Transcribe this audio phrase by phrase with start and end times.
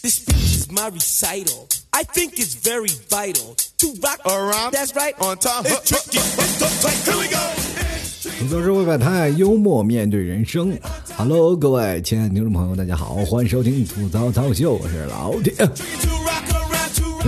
[0.00, 1.66] This speech is my recital.
[1.92, 4.72] I think it's very vital to rock Around.
[4.72, 5.12] That's right.
[5.20, 5.64] On time.
[5.66, 6.18] It's tricky.
[6.18, 6.94] It's tight.
[7.04, 7.38] Here we go.
[8.40, 10.78] 你总是会摆态，幽默面对人生。
[11.16, 15.52] Hello，各位亲爱的听众朋友，大家好，欢迎收听吐槽操秀，我是老铁。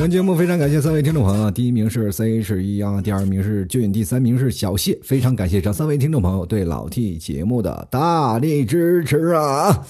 [0.01, 4.99] 本节目非常感谢三位听众朋友，第一名是 CH 一啊，第二名是俊，第三名是小谢。
[5.03, 9.85] 非常感谢这三位听众朋友对老 T 节目的大力支持啊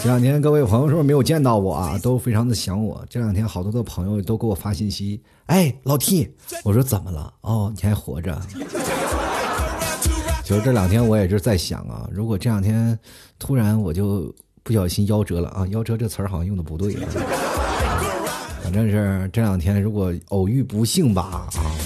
[0.00, 1.98] 这两天各位朋友是不是没有见到我啊？
[2.00, 3.04] 都非常的想我。
[3.10, 6.30] 这两天好多的朋友都给我发信息，哎，老 T，
[6.62, 7.34] 我说怎么了？
[7.40, 8.40] 哦，你还活着。
[10.44, 12.96] 其实这两天我也是在想啊，如果这两天
[13.40, 17.08] 突然我就不小心夭折了啊，夭折这词儿好像用的不对啊。
[18.72, 21.76] 反正是这两天如果偶遇不幸吧啊，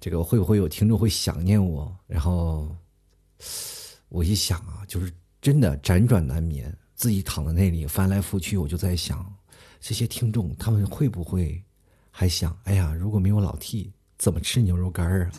[0.00, 1.94] 这个会不会有听众会想念我？
[2.06, 2.74] 然后
[4.08, 9.30] 我一想啊，就是真的辗转难眠，自己躺在那里翻来覆去，我就在想，
[9.80, 11.62] 这些听众他们会不会
[12.10, 15.30] 还想，哎呀，如果没有老 T，怎么吃牛肉干啊？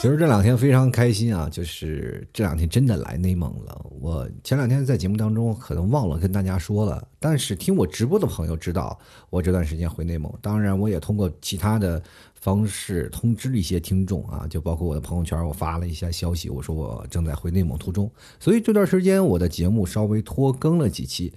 [0.00, 3.84] 其实这两天非常开心啊，就是这两天真的来内蒙了。
[4.00, 8.96] 我前两天在节目当中可能忘了跟大家说了，但是听我直播的朋友知道
[9.28, 10.32] 我这段时间回内蒙。
[10.40, 12.00] 当然，我也通过其他的
[12.36, 18.08] 方式通知了一些听众啊，就包括我的朋友圈，我发了一下消息，我说我正在回内蒙途中。
[18.38, 21.32] 所以这段时间我的节目稍微拖更了几期。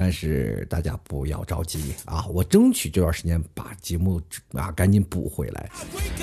[0.00, 1.92] 但是大家不要着急。
[2.04, 5.68] 啊，我争取这段时间把节目啊赶紧补回来，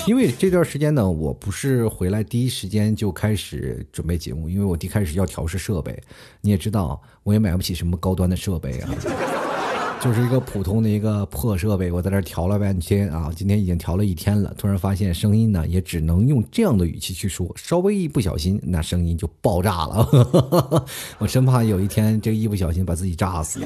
[0.06, 6.02] 因为这段时间呢，我不是回来第一时间就开始准备节目，因为我一开始要调试设备，
[6.40, 8.88] 你也知道，我也买不起什么高端的设备啊，
[10.00, 20.86] 就是一个普通的一个破设备，我在这调了半天啊，今天已经调了一天了，突然发现声音呢也只能用这样的语气去说，稍微一不小心，那声音就爆炸了，
[21.18, 23.60] 我生怕有一天这个一不小心把自己炸死。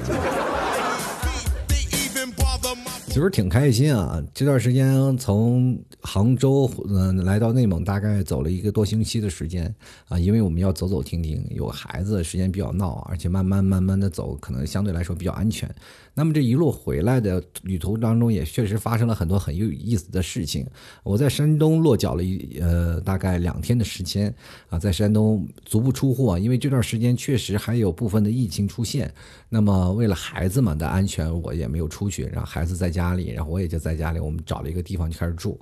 [3.09, 4.23] 其实挺开心啊！
[4.33, 9.75] 这段时间从杭州嗯、来到内蒙，大概走了一个多星期的时间
[10.09, 15.73] 啊，因为我们要走走停停，有孩子时间比较闹，而且慢慢慢慢的走，可能相对来说比较安全。
[16.13, 20.67] 那么这一路回来的旅途当中，也确实发生了很多很有意思的事情。
[21.03, 24.35] 我在山东落脚了一呃大概两天的时间
[24.69, 29.13] 啊，在山东足不出户啊，因为这段时间确实还有部分的疫情出现。
[29.49, 35.59] 那么为了孩子们的安全，我也没有出去，然后孩子在家里，然后我也就在家里，我们找了一个地方就开始住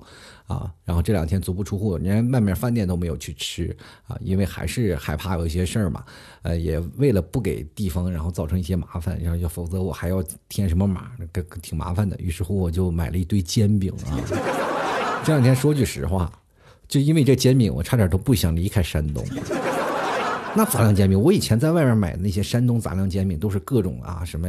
[0.49, 0.69] 啊。
[0.83, 3.73] 然后这两天足不出户，连外面饭店都没有去吃
[4.05, 6.03] 啊，因为还是害怕有一些事儿嘛。
[6.41, 11.11] 呃，也为了不给地方然后造成一些麻烦，然后要否则我还要填什么码，
[11.61, 12.17] 挺麻烦的。
[12.19, 14.17] 于是乎，我就买了一堆煎饼啊。
[15.23, 16.31] 这两天说句实话，
[16.87, 19.23] 就因为这煎饼，我差点都不想离开山东。
[20.55, 24.47] 那杂粮煎饼，我以前在外面买的那些山东杂粮煎饼都是各种啊什么，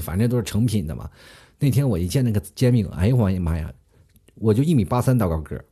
[0.00, 1.10] 反正都是成品的嘛。
[1.58, 3.68] 那天我一见那个煎饼，哎呦我的妈呀，
[4.34, 5.64] 我就一米八三大高个儿，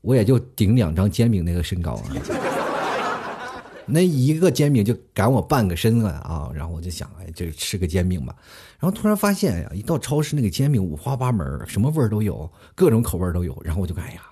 [0.00, 2.04] 我也就顶两张煎饼那个身高啊。
[3.92, 6.48] 那一个煎饼就赶我半个身子啊！
[6.54, 8.32] 然后我就想，哎，就吃个煎饼吧。
[8.78, 13.60] 然后突然发现呀，一到超市那个煎饼五花八门，什么味儿都有，各种口味都有。
[13.64, 14.22] 然后我就，哎呀，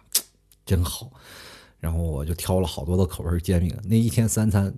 [0.65, 1.11] 真好。
[1.81, 4.73] 然后我就挑了好多的口味煎饼，那一天三餐，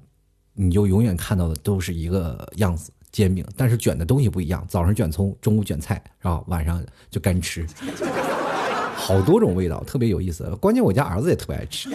[0.55, 7.67] 你就永远看到的都是一个样子煎饼，但是卷的东西不一样，早上卷葱，中午卷菜，然后晚上就干吃，
[9.11, 10.49] 好多种味道，特别有意思。
[10.61, 11.91] 关键我家儿子也特别爱吃，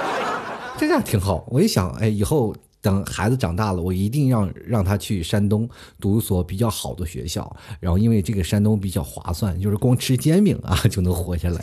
[0.78, 1.46] 这样挺好。
[1.50, 5.68] 我一想，哎，以后等孩子长大了，我一定让让他去山东
[6.00, 7.54] 读一所比较好的学校。
[7.78, 11.60] 然后因为这个山东比较划算，就是光吃煎饼啊 就能活下来。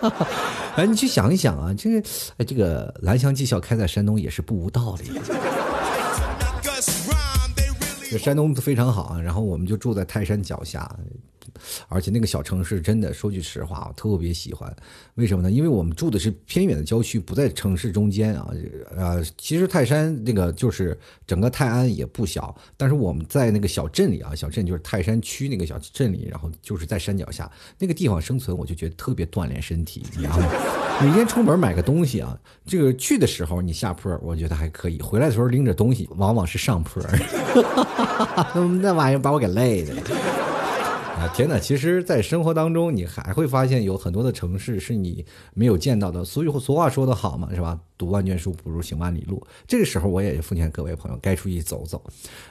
[0.76, 5.20] 哎，你去想一想啊，这个哎，这个蓝翔技校开在山东也是不无道理。
[8.10, 10.90] 这山东非常好啊，然后我们就住在泰山脚下，
[11.88, 14.74] 而且那个小城市真的说句实话，我特别喜欢。
[15.14, 15.50] 为什么呢？
[15.50, 18.50] 因为我们住的是偏远的郊区，不在城市中间啊。
[18.96, 30.02] 呃，其实泰山那个就是整个泰安也不小，但是我们在那个小镇里啊，小镇就是泰山区那个小镇里，然后就是在山脚下那个地方生存，我就觉得特别锻炼身体。
[30.20, 30.40] 然后
[31.04, 37.02] 每天出门买个东西啊，这个去的时候你下坡，我觉得还可以；回来的时候拎着东西，往往是上坡。
[38.54, 39.94] 那那玩意儿把我给累的。
[41.22, 41.56] 啊，天哪！
[41.56, 45.24] 其实，在生活当中，你还会发现有很多的城市是你
[45.54, 46.24] 没有见到的。
[46.24, 47.78] 所以俗话说得好嘛，是吧？
[47.96, 49.40] 读万卷书不如行万里路。
[49.68, 52.02] 这个时候，我也奉劝各位朋友，该出去走走。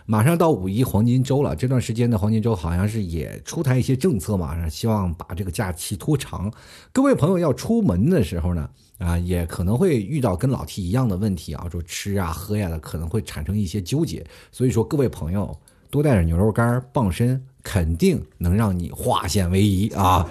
[0.05, 6.49] 马上到五一黄金周了，这段时间的黄金周好像是也出台一些政策嘛，希望把这个假期拖长。
[6.93, 8.69] 各位朋友要出门的时候呢，
[8.99, 14.25] 啊，也可能会遇到跟老 T 一样的问题啊，说吃啊喝呀的，可能会产生一些纠结。
[14.49, 15.53] 所以说，各位朋友
[15.89, 17.45] 多带点牛肉干傍身。
[17.63, 20.27] 肯定能让你化险为夷啊！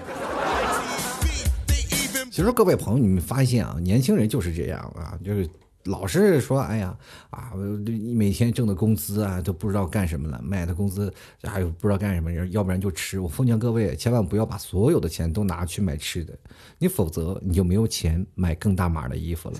[2.31, 5.49] 其实各位朋友，你们发现啊，年轻人就是这样啊，就是
[5.83, 6.95] 老是说，哎呀
[7.29, 7.51] 啊，
[7.85, 11.13] 你每天挣的工资啊都不知道干什么了，卖的工资
[11.43, 13.19] 还有不知道干什么，要不然就吃。
[13.19, 16.33] 我奉劝各位，千万不要把所有的钱都拿去买吃的，
[16.77, 19.55] 你否则你就没有钱买更大码的衣服了。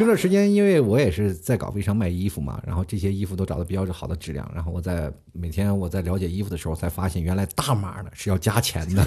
[0.00, 9.04] 这段时间，因为我也是在搞微商卖衣服嘛，然后这些衣服都找到比较好的质量，然后我在每天我在了解衣服的时候，才发现原来大码的是要加钱的。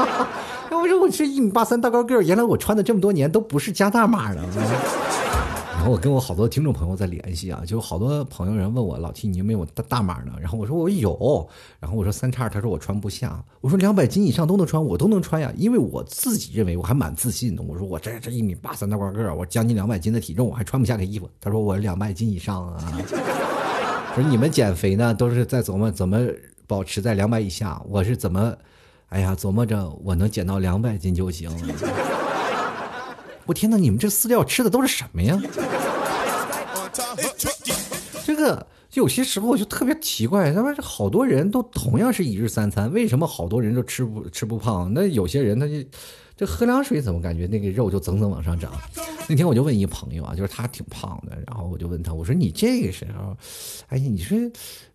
[0.72, 4.42] 我说我是一米八三大高个儿，原来我穿的这么多年都不是加大码的。
[5.86, 10.32] 我跟我好多听众朋友在联系啊，就好多朋友人问我老 T 你有没有大大码的？
[10.40, 11.48] 然后我说我有，
[11.78, 13.42] 然后我说三叉，他说我穿不下。
[13.60, 17.62] 我说两百斤以上都能穿，我都能穿呀，因为我自己认为我还蛮自信的。
[17.62, 21.28] 我说我这这一米八三大高个儿，我将近两百斤的体重，我还穿不下个衣服。
[21.40, 23.00] 他说我两百斤以上啊。
[24.14, 26.18] 说你们减肥呢都是在琢磨怎么
[26.66, 28.56] 保持在两百以下，我是怎么，
[29.08, 31.50] 哎呀琢磨着我能减到两百斤就行。
[33.46, 33.76] 我天哪！
[33.76, 35.40] 你们这饲料吃的都是什么呀？
[38.24, 44.92] 这个有些时候我就特别奇怪，他妈这好多人都同样是一日三餐，为什么好多人都吃不吃不胖？
[44.94, 45.74] 那有些人他就。
[46.36, 48.72] 这喝凉水怎么感觉那个肉就蹭蹭往上涨？
[49.28, 53.36] 那天我就问一朋友啊，就是他挺胖的，然后我就问他，我说你这个时候，
[53.88, 54.36] 哎呀，你说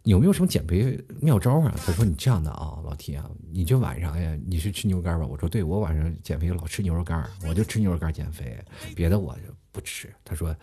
[0.04, 1.74] 有没有什么减肥妙招啊？
[1.86, 5.26] 他说你这样的啊，老铁啊，你就晚上呀，你是吃牛肉干吧？
[5.26, 8.58] 我说对，我晚上减肥老吃牛肉干，我就吃牛肉干减肥，
[8.96, 10.14] 别的我就不吃。
[10.24, 10.56] 他说。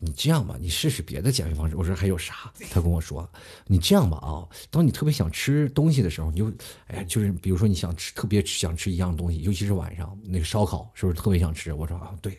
[0.00, 1.76] 你这样吧，你试试别的减肥方式。
[1.76, 2.52] 我说还有啥？
[2.70, 3.28] 他跟我说，
[3.66, 6.52] 你这样吧啊，当你特别想吃东西的时候，你就，
[6.86, 11.72] 哎呀，就是比如说你想吃特别想吃一样东西，尤其是晚上那个烧烤，是不是特别想吃？
[11.72, 12.38] 我说啊，对，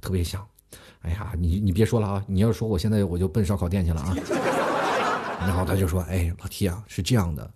[0.00, 0.44] 特别想。
[1.02, 4.16] 哎呀，你你别说了啊，你要说我现在我就奔烧烤店去了啊。
[5.40, 7.48] 然后他就说，哎，老 T 啊，是这样的，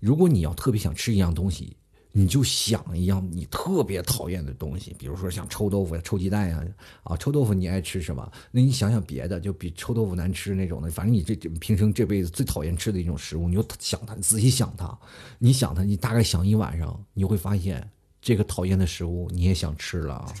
[0.00, 1.76] 如果你要特别想吃一样东西。
[2.18, 6.64] 你就想一样你特别讨厌的东西，比如说像臭豆腐呀、臭鸡蛋呀，
[7.02, 8.32] 啊，臭豆腐你爱吃什么？
[8.50, 14.98] 那你想想别的，就比臭豆腐难吃那种的，反正你这平生这辈子最讨厌吃的一种食物，你就想它，仔细想它，
[15.38, 17.86] 你想它，你大概想一晚上，你会发现
[18.22, 20.32] 这个讨厌的食物你也想吃了。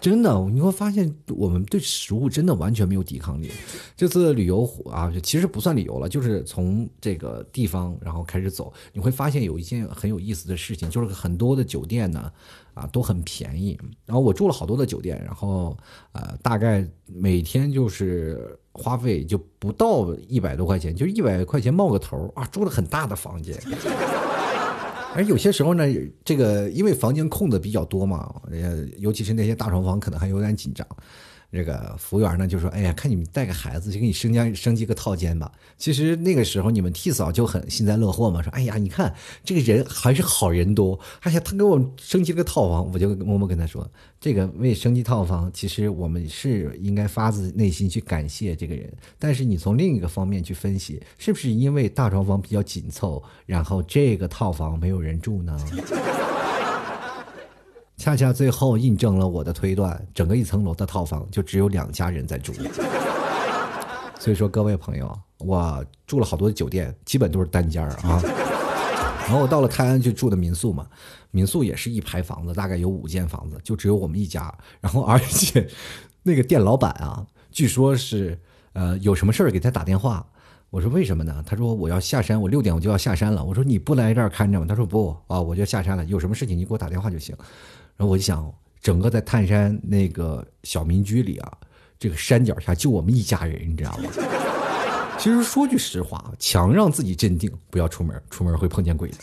[0.00, 3.50] 真的，你会发现我们对食物真的完全没有抵抗力。
[3.96, 12.32] 这次旅游啊，其实不算旅游了，就是从这个地方然后开始走，你会发现有一件很有意思的事情，就是很多的酒店呢，
[12.72, 13.78] 啊都很便宜。
[14.06, 15.76] 然后我住了好多的酒店，然后
[16.12, 23.60] 呃大概每天就是花费就不到一百多块钱，就一百块钱冒个头啊，住了很大的房间。
[25.14, 25.84] 而有些时候呢，
[26.24, 30.86] 这个因为房间空的比较多嘛，呃，尤其是那些大床房，可能还有点紧张。
[31.52, 39.12] 这个服务员呢就说：“哎呀，看你们带个孩子，就给你升加升级个套间吧。”其实那个时候你们替嫂就很幸灾乐祸嘛，说：“哎呀，你看
[39.44, 48.88] 这个人还是好人多。”哎呀，他给我升级了个套房，我就默默跟他说：“这个为升级套房，其实我们是应该发自内心去感谢这个人。
[49.18, 55.58] 但是你从另一个方面去分析，是不是因为大床房比较紧凑，然后这个套房没有人住呢？”
[58.00, 62.50] 恰恰最后印证了我的推断，整个一层楼的套房就只有两家人在住。
[64.18, 68.18] 所以说，各位朋友，我住了好多酒店，基本都是单间儿啊。
[69.26, 70.86] 然后我到了泰安去住的民宿嘛，
[71.30, 74.50] 民宿也是一排房子，大概有五间房子，就只有我们一家。
[74.80, 75.68] 然后而且
[76.22, 78.40] 那个店老板啊，据说是
[78.72, 80.26] 呃有什么事儿给他打电话。
[80.70, 81.44] 我说为什么呢？
[81.44, 83.44] 他说我要下山，我六点我就要下山了。
[83.44, 84.64] 我说你不来这儿看着吗？
[84.66, 86.04] 他说不啊，我就下山了。
[86.06, 87.36] 有什么事情你给我打电话就行。
[88.00, 91.52] 然后我就想，整个在泰山那个小民居里啊，
[91.98, 94.04] 这个山脚下就我们一家人，你知道吗？
[95.20, 99.16] 其实说句实话，强让自己镇定，不要出门，出门会碰见鬼的。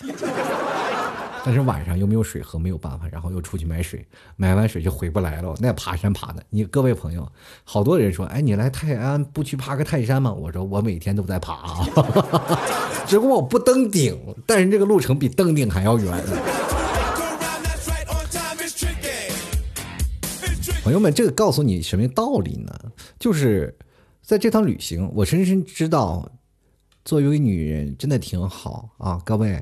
[1.44, 4.06] 但是晚上又没有水喝，没有办法，然后又出去买水，
[4.36, 5.56] 买完水就回不来了。
[5.58, 7.28] 那爬山爬的，你各位朋友，
[7.64, 10.32] 好多人说，哎，你来泰安不去爬个泰山吗？
[10.32, 11.84] 我说我每天都在爬，
[13.08, 14.16] 只不过我不登顶，
[14.46, 16.24] 但是这个路程比登顶还要远。
[20.88, 22.74] 朋友们，这个告诉你什么道理呢？
[23.20, 23.78] 就是
[24.22, 26.32] 在这趟旅行，我深深知道，
[27.04, 29.62] 作为一个女人真的挺好啊，各位。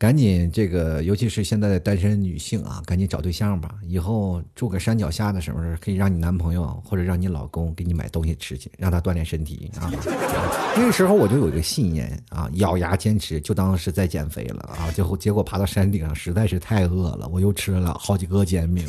[0.00, 3.74] 赶紧这个，尤其是现在的单身女性啊，赶紧找对象吧。
[3.82, 9.92] 以后住个山脚下的时候，可以让你男朋友或者让你老公给你买东西吃去，让他锻炼身体啊。
[10.74, 14.90] 那个时候我就有一个信念啊，咬牙坚持，就当是在减肥了啊。
[14.92, 18.88] 最后结果爬到山顶上，实在是太饿了，我又吃了好几个煎饼。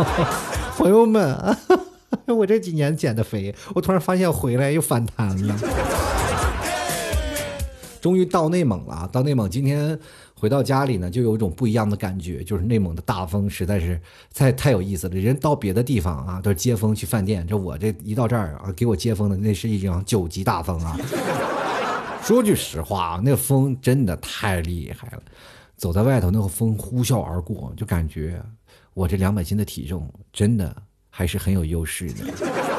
[0.74, 1.36] 朋友们，
[2.34, 5.54] 我这几年减的肥，我突然发现回来又反弹了。
[8.00, 10.00] 终于到内蒙了，到内蒙今天。
[10.40, 14.00] 回到家里呢，就有一种不一样的感觉，就是内蒙的大风实在是
[14.34, 15.14] 太太有意思了。
[15.14, 20.96] 人到别的地方啊，都是接风去饭店，这我这一到这儿啊，给我接风的那是一场九级大风啊。
[22.24, 25.22] 说句实话啊，那风真的太厉害了，
[25.76, 28.42] 走在外头那个风呼啸而过，就感觉
[28.94, 30.74] 我这两百斤的体重真的
[31.10, 32.69] 还是很有优势的。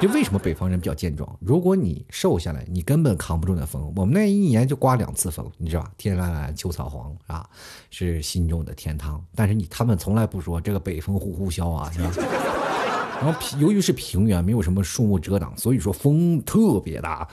[0.00, 1.28] 就为什么北方人比较健壮？
[1.40, 3.92] 如果你瘦下来，你根本扛不住那风。
[3.96, 5.90] 我们那一年就刮两次风，你知道吧？
[5.96, 7.48] 天蓝蓝，秋草黄啊，
[7.90, 9.24] 是心中的天堂。
[9.34, 12.10] 但是你他们从来不说这个北风呼呼啸啊，是吧？
[13.22, 17.26] 然后由于是平原，没有什么树木遮挡，所以说风特别大。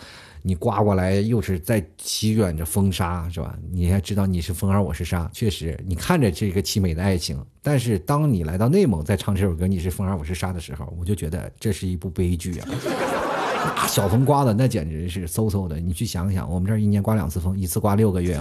[0.46, 3.58] 你刮过来又是在席卷着风沙，是吧？
[3.72, 12.68] 你还知道你是风儿，我是沙，确实，你看着这个凄美的爱情，但是当你来到内蒙再唱这首歌，你是风儿，我是沙的时候，我就觉得这是一部悲剧啊！
[13.78, 18.38] 那小风刮的那简直是嗖嗖的，你去想想，我们这儿一年刮两次风，一次刮六个月，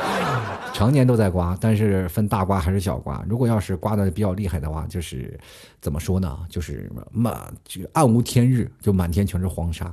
[0.72, 3.22] 常年都在刮，但是分大刮还是小刮。
[3.28, 5.38] 如果要是刮的比较厉害的话，就是
[5.82, 6.38] 怎么说呢？
[6.48, 9.92] 就是满就暗无天日，就满天全是黄沙。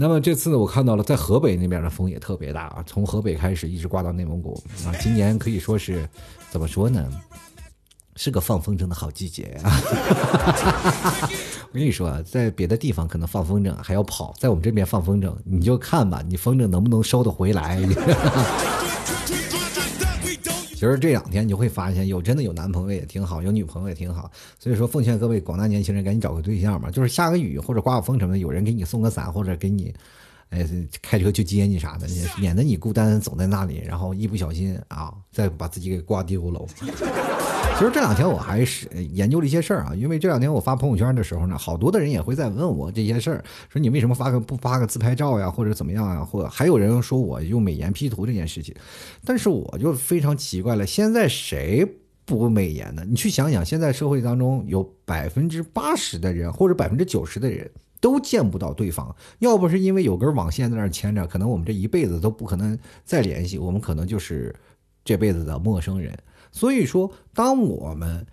[0.00, 4.54] 那么这次呢，我看到了在河北那边的风也特别大啊，从河北开始一直刮到内蒙古
[4.86, 4.94] 啊。
[5.00, 6.08] 今年可以说是
[6.50, 7.04] 怎么说呢，
[8.14, 9.72] 是个放风筝的好季节啊。
[11.70, 17.78] 我跟你说，在别的地方可能放风筝还要跑，在我们这边放风筝，你就看吧，你风筝能不能收得回来。
[20.78, 24.30] 其实这两天你就会发现，有真的有男朋友也挺好，有女朋友也挺好。
[24.60, 26.88] 所以说，奉劝各位广大年轻人，赶紧找个对象吧。
[26.88, 29.92] 就是下个雨或者刮个风什么的，有人给你送个伞，或者给你，
[30.50, 30.64] 哎，
[31.02, 32.06] 开车去接你啥的，
[32.38, 36.64] 免得你孤单走在那里，然后一不小心啊，再把自己给刮丢了。
[37.78, 48.74] 其实这两天我还是研究了一些事儿啊，因为这两天我发朋友圈的时候呢，好多的人也会在问我这些事儿，说你为什么发个不发个自拍照呀，或者怎么样啊，或还有人说我用美颜 P 图这件事情，
[49.24, 51.86] 但是我就非常奇怪了，现在谁
[52.24, 53.04] 不美颜呢？
[53.08, 57.70] 你去想想，现在社会当中有百分之八十的人或者百分之九十的人
[58.00, 64.52] 都见不到对方，要不是因为有根网线在那儿牵着，可能我们这一辈子都不可能再联系，我们可能就是
[65.04, 66.12] 这辈子的陌生人。
[66.50, 68.26] 所以说，当我们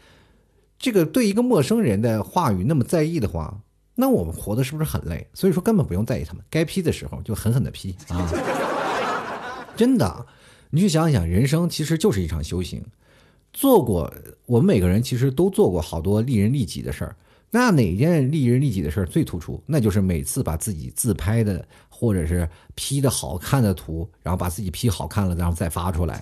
[0.78, 3.62] 这个对一个陌生人的话语那么在意的话，
[3.96, 5.28] 那我们活的是不是很累？
[5.34, 8.30] 所以说，根本不用在意他们，该批的时候就狠狠的批 啊！
[9.76, 10.26] 真的，
[10.70, 12.84] 你去想想，人生其实就是一场修行。
[13.54, 14.14] 做过，
[14.46, 17.16] 我们每个人其实都做过好多利人利己的事儿。
[17.52, 19.64] 那哪件利人利己的事儿最突出？
[19.66, 26.22] 那就是每次把自己自拍的或者是 P 的好看的图，然后把自己 P 好看了，然后再发出来。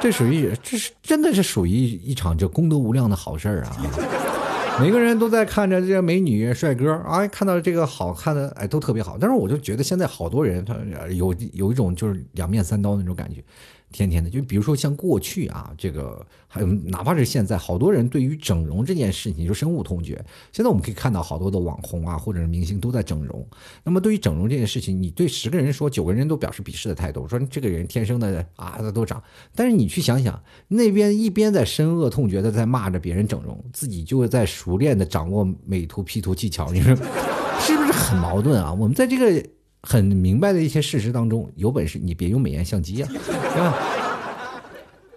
[0.00, 3.76] 这属于，这是真的是属于一场这功德无量的好事儿啊！
[4.80, 9.18] 每个人都在看着这些美女帅哥啊，看到这个好看的，哎，都特别好。
[9.20, 10.76] 但是我就觉得现在好多人他
[11.10, 13.42] 有有一种就是两面三刀那种感觉。
[13.90, 20.22] 天天的，就比如说像过去啊，这个还有哪怕是现在，好多人对于整容这件事情就深恶痛绝。
[20.52, 23.46] 现在我们可以看到好多的网红啊，或者是明星都在整容。
[23.82, 29.22] 那么对于整容这件事情，你对十个人说，九个人都表示鄙视的态度，说这个人天生的啊，他都长。
[29.54, 36.94] 但是你去想想，那边一边在深恶痛绝的在骂着别人整容，自己就在熟练的掌握美图 P 图技巧，你说
[37.60, 38.72] 是不是很矛盾啊？
[38.72, 39.48] 我们在这个。
[39.90, 43.74] 很明白的一些事实当中，有本事你别用美颜相机啊， 对吧？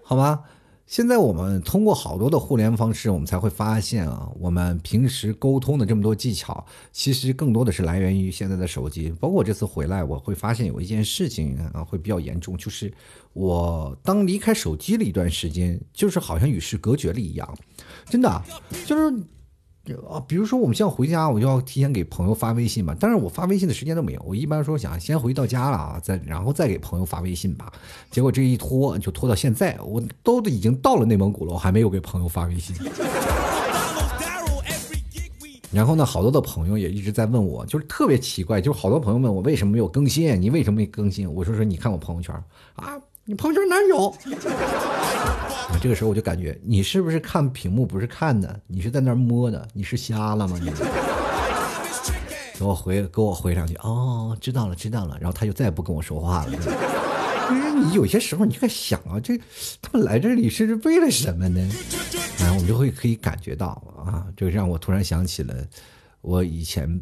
[0.01, 0.43] 好吧，
[0.87, 9.09] 现在我们通过好多的互联方式，我们才会发现啊，我们平时沟通的这么多技巧，其实更多的是来源于现在的手机。
[9.19, 12.89] 包括我这次回来，我会发现有一件事情啊，会比较严重，就是
[13.33, 17.57] 我当离开手机了一段时间，就是好像与世隔绝了一样，
[18.05, 18.41] 真的，
[18.85, 19.13] 就是。
[20.09, 22.95] 啊，比如说我们像回家，我就要提前给朋友发微信嘛。
[22.99, 27.71] 但是我发微信的时间都没有，我一般说想先回到家了啊，再然后再给朋友发微信吧。
[28.11, 32.75] 结果这一拖就拖到现在，我都已经到了内蒙古了，我还没有给朋友发微信。
[35.71, 41.33] 然后呢，好多的朋友也一直在问我，就是特别奇怪，就是好多朋友问我为什么没有更新，你为什么没更新？
[41.33, 42.35] 我说说你看我朋友圈
[42.75, 42.99] 啊。
[43.31, 44.13] 你朋友圈哪有？
[45.81, 50.59] 这个时候我就感觉你是不是看屏幕不是看的，你是在那摸的，你是瞎了吗？
[50.61, 50.69] 你
[52.59, 56.51] 给我回给我回两句，哦，知道了知道了，然后他就再也不跟我说话了。
[57.47, 59.39] 就是你有些时候你就在想啊，这
[59.81, 61.71] 他们来这里是为了什么呢？
[62.37, 65.55] 然后我们就会可以感觉到啊，这个让我突然想起了
[66.19, 67.01] 我以前。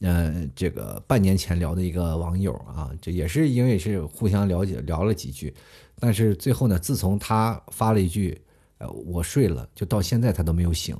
[0.00, 5.54] 呃，这个半年前聊的一个网友啊，这也是因为是互相了解聊了几句，
[6.00, 8.40] 但是最后呢，自从他发了一句
[8.78, 10.96] “呃，我睡了”，就到现在他都没有醒，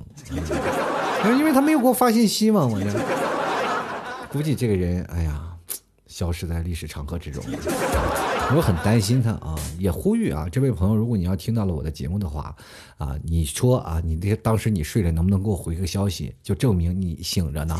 [1.37, 2.87] 因为他没有给我发信息嘛，我就
[4.31, 5.43] 估计这个人，哎呀，
[6.07, 7.43] 消失在历史长河之中。
[8.55, 12.55] 我很担心他啊，也呼吁啊，这位朋友，如果你要听到了我的节目的话，
[12.97, 17.75] 啊，你说啊，你这当时你睡了，能不能给我回个消息，就证明你醒着呢？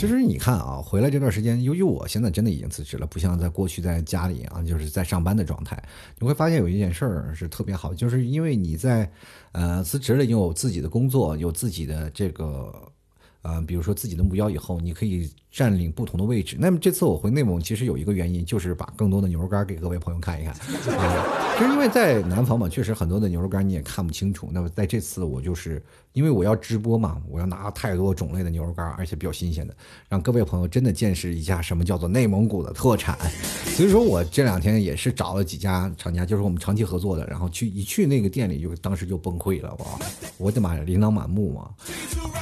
[0.00, 5.78] 其实你看啊，回来这段时间，由于我现在真的已经辞职了，不像在过去在家里啊，就是在上班的状态。
[6.18, 9.12] 你会发现有一件事儿是特别好，就是因为你在
[9.52, 12.74] 呃辞职了，你有自己的工作，有自己的这个
[13.42, 16.56] 呃，比如说自己的目标以后，你可以占领不同的位置。
[16.58, 21.56] 那么这次我回内蒙，其实有一个原因，就是把更多的牛肉干给各位朋友看一看啊。
[21.58, 24.48] 就是因为在南方嘛，确实很多的牛肉干你也看不清楚。
[24.50, 25.82] 那么在这次我就是。
[26.12, 29.74] 因为我要直播嘛，我要拿太多种类的牛肉干，而且比较新鲜的，
[30.08, 33.16] 让各位朋友真的见识一下什么叫做内蒙古的特产。
[33.76, 39.86] 所以说我这两天也是找了几家厂家，就是我们长期合作的，然后去一去那个店里，就当时就崩溃了，哇！
[40.36, 41.70] 我的妈呀，琳琅满目嘛，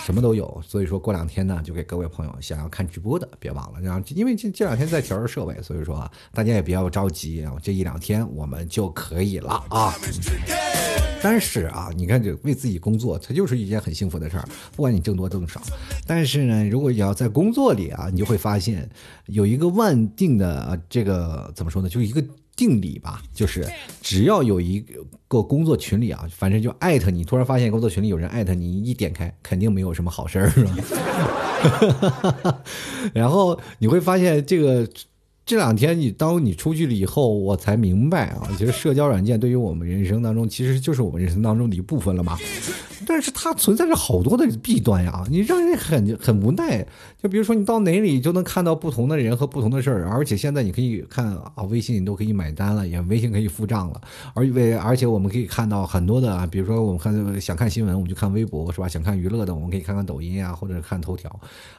[0.04, 0.62] 什么都有。
[0.66, 3.80] 所以说过两天呢，就给各位朋友想要看直播的，别忘了。
[3.80, 9.94] 然后因为这这两天在调试设备，所以说啊，大家也不要着急啊，这一两天我们就可以了啊。
[11.20, 15.60] 但是啊，你看这为自己工作，他就是一件很幸福的事儿，不管你挣多挣少。
[16.06, 18.88] 但是呢，如果你要在工作里啊，你就会发现
[19.26, 21.88] 有一个万定的这个怎么说呢？
[21.88, 22.22] 就一个
[22.56, 23.66] 定理吧，就是
[24.00, 24.84] 只要有一
[25.26, 32.62] 个工作群里啊，反正就艾特你，突然发现工作群里有人艾特你，一点开肯定没有什么好事儿，是吧？
[33.14, 34.88] 然后你会发现这个。
[35.48, 42.36] 这两天你当你出去了以后，我才明白啊，其实社交软件对于我们人生当中，其实就是我们人生当中的一部分了嘛。
[43.06, 46.86] 但是它存在着好多的弊端呀，你让人很很无奈。
[47.22, 54.00] 就比如说你到哪里就能看到不同的人和不同的事儿，而且现在你可以看啊，微信你都可以买单了，也微信可以付账了，
[54.34, 58.86] 而为而且我们可以看到很多的啊，比如说我们看想看新闻，我们就看微博是吧？
[58.86, 61.30] 想看娱乐的，我们可以看看抖音啊，或者看头条，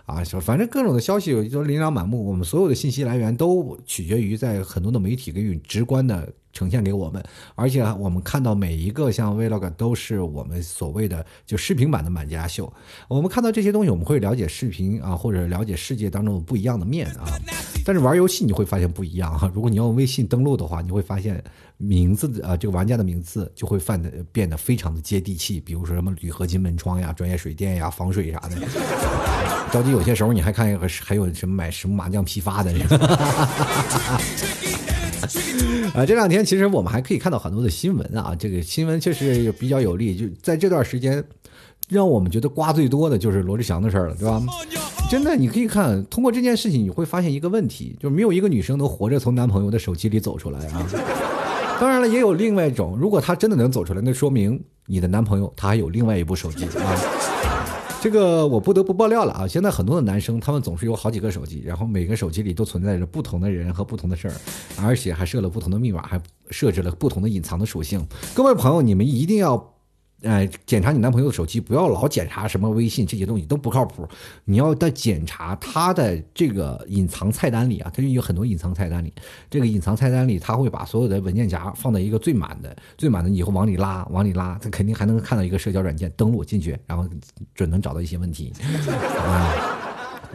[0.07, 2.25] 啊，反正各种的消息就琳琅满目。
[2.25, 6.27] 我们所有的信息来源都取决于在很多的媒体给予直观的。
[6.51, 12.73] 呈现给我们，而且我们看到每一个像 Vlog 都是我们所谓的就视频版的满家秀。
[13.07, 17.25] 我们看到这些东西，我们会了解视频啊，或者了解世界当中不一样的面啊。
[17.85, 19.49] 但是玩游戏你会发现不一样哈。
[19.53, 21.41] 如果你用微信登录的话，你会发现
[21.77, 25.59] 名字的啊，这个玩家的名字就会犯的变得非常的接地气。
[25.59, 29.48] 比如说什么铝合金门窗呀、专业水电呀、防水啥的。
[29.69, 32.71] 着急有些时候你还看一个还有什么买什么麻将批发的。
[35.93, 40.15] 啊， 这两天其实我们还可以看到很多的新闻啊，这个新闻确实比较有利。
[40.15, 41.23] 就在这段时间，
[41.87, 44.41] 让我们觉得瓜最多的就是罗志祥的事儿了，对吧？
[45.09, 50.85] 真的，你可以看通过这件事情，你会发现一个问题，就是没有一个女生能活着从男朋友的手机里走出来啊。
[51.79, 57.58] 当然了，也有另外一种，如果她真的能走出来，那说明你的男朋友他还有另外一部手机啊。
[58.01, 59.45] 这个我不得不爆料了啊！
[59.45, 64.33] 现在很多的男生，他们总是有好几个手机，然后每个手机里都存在着不同的人和不同的事儿，
[64.81, 68.05] 而且还设了不同的密码，还设置了不同的隐藏的属性。
[68.33, 69.73] 各位朋友，你们一定要。
[70.21, 74.07] 呃，检查你男朋友的手机，不要老检查什么微信这些东西都不靠谱。
[74.43, 79.13] 你要在检查他的这个隐藏菜单里啊，他就有很多隐藏菜单里。
[79.49, 87.07] 这个隐藏菜单里，他会把所有的文件夹放在一个最满的、最满的，以后往里拉，往里拉，他肯定还能看到一个社交软件登录进去，然后
[87.55, 88.51] 准能找到一些问题。
[89.17, 89.55] 啊，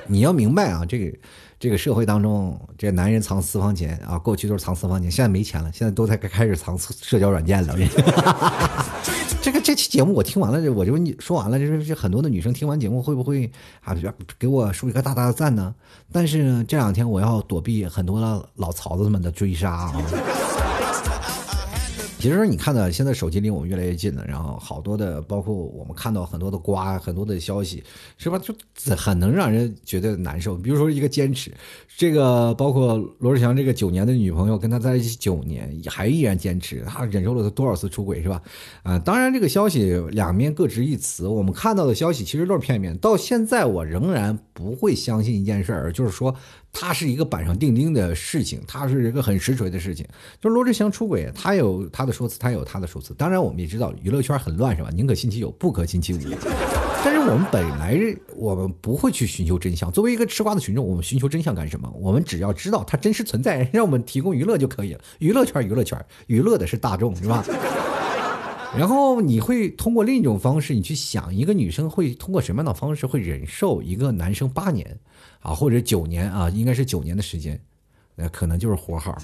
[0.07, 1.19] 你要明白啊，这个。
[1.57, 7.75] 这个社会当中，这男人藏私房钱啊，过去都是藏私房钱，现在没钱了，现在都在开始藏社交软件了。
[9.45, 13.53] 这个这期节目我听完了，我就你说完了，就是这很多的女生听完节目会不会
[13.83, 13.95] 啊
[14.39, 15.75] 给我竖一个大大的赞呢？
[16.11, 19.93] 但是呢，这两天我要躲避很多的老曹子们的追杀啊。
[22.25, 27.85] 其实你看到现在手机离我们越来越近了，然后好多的，包括我们看到很多的瓜，很多的消息，
[28.17, 28.39] 是吧？
[28.39, 28.55] 就
[28.97, 30.57] 很能让人觉得难受。
[30.57, 31.53] 比如说一个坚持，
[31.99, 38.41] 这个包括罗志祥这个九年的女朋友跟他在一起九年，还依然坚持，他忍受了他多少次出轨，是吧？
[38.85, 42.97] 啊，当然这个消息两面各执一词，我们看到的消息其实都是片面。
[42.97, 46.35] 到现在我仍然不会相信一件事儿，就是说。
[46.75, 50.05] 他是一个板上钉钉的事情，他是一个很实锤的事情。
[50.41, 53.15] 就罗志祥出轨，他有他的说辞，他有他的说辞。
[53.15, 54.91] 当然，我们也知道娱乐圈很乱，是吧？
[54.93, 56.19] 宁可信其有，不可信其无。
[57.05, 57.99] 但是我们本来
[58.35, 59.93] 我们不会去寻求真相。
[59.93, 61.89] 作为一个吃瓜的群众，我们寻求真相干什么？
[62.01, 65.01] 我们只要知道它真实存在，让我们提供娱乐就可以了。
[65.21, 67.45] 娱乐圈，娱乐圈，娱乐的是大众，是吧？
[68.77, 74.99] 然后你会通过另一种方式，你去想一个女生会通过什么样的方式会忍受一个男生八年
[75.41, 77.61] 啊，或者九年啊，应该是九年的时间，
[78.15, 79.17] 那可能就是活号。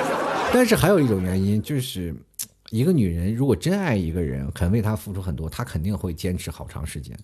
[0.52, 2.14] 但是还有一种原因就是。
[2.70, 7.16] 一个女人如果真爱一个人，肯为他付出很多，她肯定会坚持好长时间。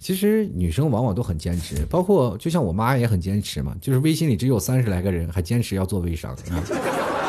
[0.00, 6.34] 其实女生往往都很坚持，包括就像我妈也很坚持嘛，就是微信里只有三十来个人，还坚持要做微商。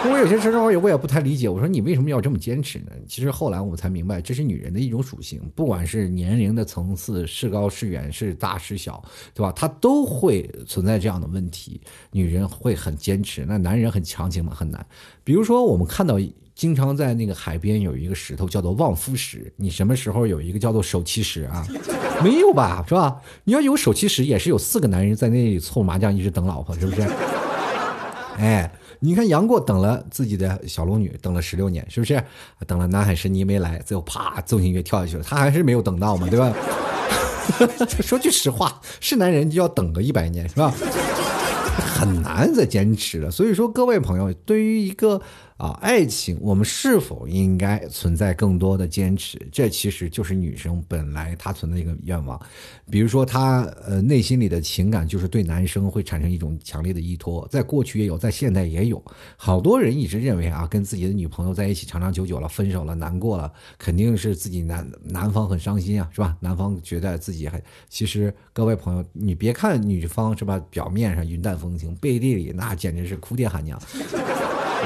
[0.06, 2.92] 我有些时候我也我也不太理解，我说你为什么要这么坚持呢？
[3.08, 9.52] 其实后来我才明白，这是女人的一种属性，不管是年龄的层次是高是远是大是小，对吧？
[9.52, 11.82] 她都会存在这样的问题。
[12.12, 14.86] 女人会很坚持，那男人很强行嘛，很难。
[15.24, 16.20] 比如说我们看到。
[16.58, 21.64] 经常在那个海边有一个石头叫做望夫石，你什么时候有一个叫做守七石啊？
[22.24, 23.22] 没有吧，是吧？
[23.44, 27.08] 你要有守七石，也是有四个男人在那里凑麻将，一直等老婆，是不是？
[28.40, 32.22] 哎，你看杨过等了自己的小龙女，等了十六年，是不是？
[32.66, 36.54] 等了南海神尼没来，最后啪，纵情月跳下去了，他还是没有等到嘛，对吧？
[38.02, 40.74] 说句实话，是男人就要等个一百年，是吧？
[42.00, 43.32] 很难再坚持了。
[43.32, 45.22] 所以说，各位朋友，对于一个。
[45.58, 49.40] 啊，爱情，我们是否应该存在更多的坚持？
[49.52, 52.40] 这其实就是女生本来她存在一个愿望，
[52.92, 59.04] 比如说她呃内心里的情感就是对男生会产生一种强烈的依托，在过去也有，在现代也有。
[59.36, 66.38] 好多人一直认为啊，跟自己的女朋友在一起长长久久了，分手了，难过了，肯定是自己男男方很伤心啊，是吧？
[66.40, 67.60] 男方觉得自己还……
[67.90, 73.82] 其实各位朋友，你别看女方是吧，表面上云淡风轻，背地里那简直是哭爹喊娘。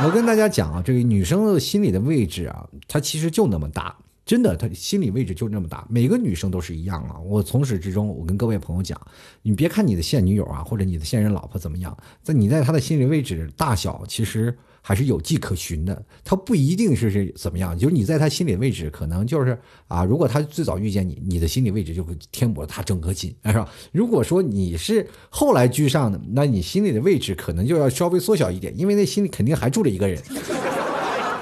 [0.04, 5.86] 我跟大家讲啊，这个女生的心理的位置啊，她其实就那么大，真的，她心理位置就那么大。
[5.90, 7.20] 每个女生都是一样啊。
[7.20, 9.00] 我从始至终，我跟各位朋友讲，
[9.44, 14.58] 你别看你的现女友啊，或者你的现任老婆怎么样，在你在她的心理位置大小，其实。
[14.82, 23.70] 还是有迹可循的，他不一定是是怎么样，就是你在他心里位置，可能就是啊，如果他最早遇见你，你的心理位置就会填补了他整个心，是吧？
[23.92, 30.22] 如果说你是后来居上的，那你心里的位置可能就要稍微缩小一点，因为那心里肯定还住着一个人。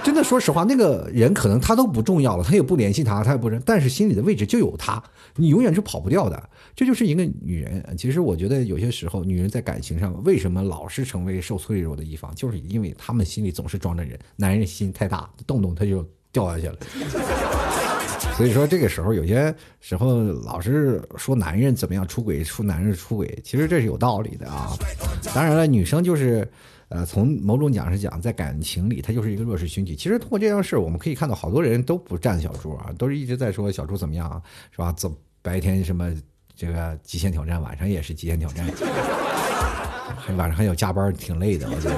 [0.01, 5.01] 真的，说实话，那个人可能他都不重要了，他也不联系他，他也不认，但是心里的位置就有他，
[5.35, 6.49] 你永远是跑不掉的。
[6.79, 7.83] 这就是一个女人。
[7.97, 16.77] 其实我觉得有些时候，女人在感情上为什么老是成为受脆弱的一方，就是因为他们心里总是装着人，男人心太大，动动他就掉下去了。
[18.37, 24.69] 所以说这个时候，有些时候老是说男人怎么样出轨，说男人出轨，其实这是有道理的啊。
[25.35, 26.49] 当然了，女生就是。
[26.87, 29.95] 呃，从某种讲是讲，在感情里，他就是一个弱势群体。
[29.95, 34.91] 其实通过这件事，我们可以看到，好多人都不站小猪啊，都是一直在说小猪怎么样，是吧？
[34.93, 36.11] 走白天什么
[36.59, 38.67] 这个极限挑战，晚上也是极限挑战，
[40.19, 41.95] 还晚上还有加班，挺累的，我觉得。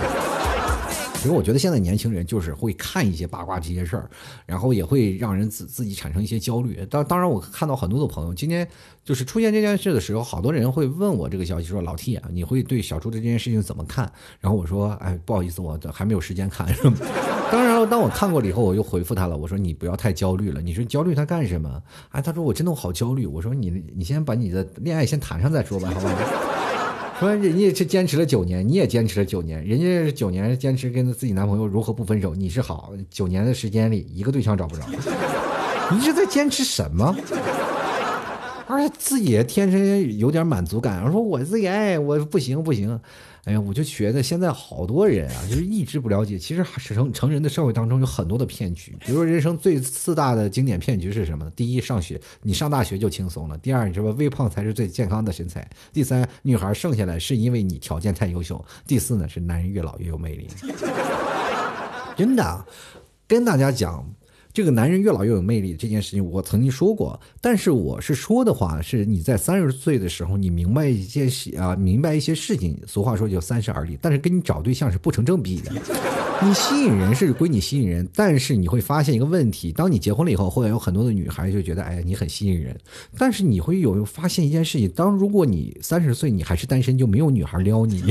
[1.16, 4.10] 其实我觉得现在年轻人就是会看一些八卦这些事儿，
[4.46, 6.86] 然后也会让人自自己产生一些焦虑。
[6.90, 8.68] 当当然，我看到很多的朋友今天
[9.04, 14.12] 就是出现这件事的时候，好多人会问我这个消息，说老 T 啊，你会对小猪的这件事情怎么看？
[14.40, 16.72] 然后我说，哎，不好意思，我还没有时间看。
[16.74, 16.98] 是吗
[17.52, 20.62] 当然了，当我看过了以后，我又回复他了，我说你不要太焦虑了。
[20.62, 21.82] 你说焦虑他干什么？
[22.12, 23.26] 哎，他说我真的好焦虑。
[23.26, 26.16] 我说你你先把你的恋爱先谈上再说吧，好不好？
[27.20, 34.84] 说人家是坚持了九年，你也坚持了九年，人家是九年坚持跟自己男朋友如何不分手，你是好九年的时间里一个对象找不着，
[35.92, 37.16] 你是在坚持什么？
[38.68, 42.98] 而且自己天生有点满足感，说我自己爱我不行不行。
[43.46, 48.96] 哎呀，我就觉得现在好多人啊，就是一直不了解，其实成成人的社会当中有很多的骗局。
[49.04, 51.50] 比如说，人生最四大的经典骗局是什么？
[51.56, 60.48] 第一，上学，你上大学就轻松了；第二，你说微胖才是最健康的身材；第三，女孩剩下来是因为你条件太优秀；第四呢，是男人越老越有魅力。
[62.16, 62.66] 真的，
[63.28, 64.08] 跟大家讲。
[64.54, 67.20] 这个男人越老越有魅力这件事情，我曾经说过。
[67.40, 72.78] 但是我是说的话，是你在三十岁的时候，你明白一件事啊，明白一些事情。
[72.86, 75.72] 俗话说叫三十而立，但是跟你找对象是不成正比的。
[76.44, 82.76] 你吸引人是归你吸引人，但是你会发现一个问题：当你结婚了以后，会有很多的女孩就觉得，哎，你很吸引人。
[83.18, 88.04] 但是你会有发现一件事情：当如果你三十岁你还是单身，就没有女孩撩你。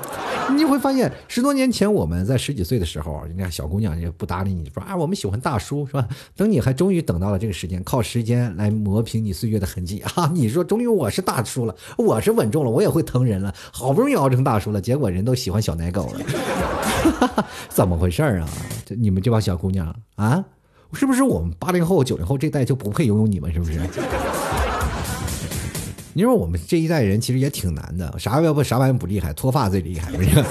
[0.56, 6.08] 你会发现，十多年前我们在十几岁的时候，人家小姑娘也不搭理你，说啊，我们喜欢大叔，是吧？
[6.36, 10.30] 等你还终于等到了这个时间，靠时间来磨平你岁月的痕迹 啊！
[10.34, 17.44] 你说，终于我是大叔了，我是稳重了，我也会疼人了，好不容易熬成大叔了，结果人都喜欢小奶狗了。
[17.68, 18.48] 怎么回事啊？
[18.84, 20.44] 这你们这帮小姑娘啊，
[20.92, 23.52] 是不是我们八零后、九零后这代就不配拥有你们？
[23.52, 23.80] 是不是？
[26.16, 30.44] 你说我们这一代人其实也挺难的，啥玩意不啥玩意不厉害，脱发最厉害，不是？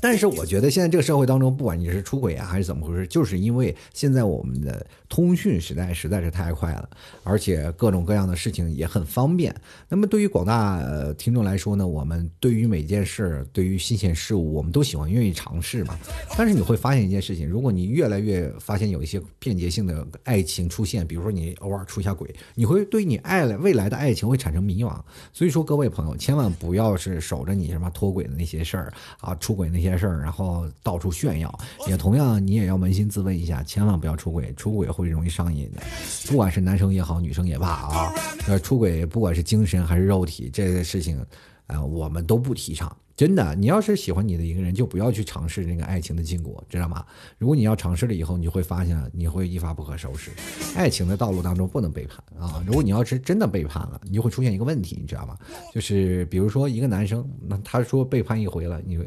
[0.00, 6.88] 但是我觉得现在这个社会当中，不管你是出轨啊还是怎么回事，就是因为现在我们的通讯时代实在是太快了，
[7.22, 9.54] 而且各种各样的事情也很方便。
[9.88, 15.98] 那么对于广大、呃、听众来说呢，我们对于每件事、对于新鲜事物，我们都喜欢愿意尝试嘛。
[16.36, 25.00] 但是你会发现一件事情，如果你越来越发现有一些便捷性的爱情出现，比如说你偶尔出一下轨，你会对你爱未来的爱情会产生迷茫。
[25.32, 31.58] 所以说，各位朋友，千万不要是守着你什么脱轨的那些事儿啊，出轨那些事儿，然后到处炫耀。
[31.86, 35.82] 也同样，你也要扪心自问一下，千万不要出轨，出轨会容易上瘾的。
[36.28, 38.12] 不管是男生也好，女生也罢啊，
[38.48, 41.24] 呃，出轨不管是精神还是肉体，这个事情，
[41.66, 42.94] 呃，我们都不提倡。
[43.16, 47.04] 真的，你要是喜欢你的一个人，就不要去尝试那个爱情的禁果，知道吗？
[47.38, 50.32] 如果你要尝试了以后，你就会发现你会一发不可收拾。
[50.74, 52.62] 爱情的道路当中不能背叛啊！
[52.66, 55.38] 如果你要是真的背叛了，你就会出现一个问题，你知道吗？
[55.72, 58.98] 就是比如说一个男生，那他说背叛一回了，你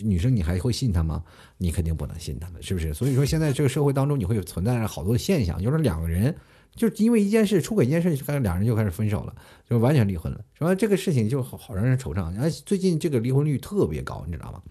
[0.00, 1.22] 女生你还会信他吗？
[1.56, 2.94] 你肯定不能信他的，是不是？
[2.94, 6.32] 所以说现在这个社会当中，你会存在着好多现象，就是两个人。
[6.78, 9.34] 就因为一件事出轨一件事，开始两人就开始分手了，
[9.68, 10.72] 就完全离婚了，是吧？
[10.72, 12.32] 这个事情就好好让人惆怅。
[12.40, 14.62] 而最近这个离婚率特别高，你知道吗？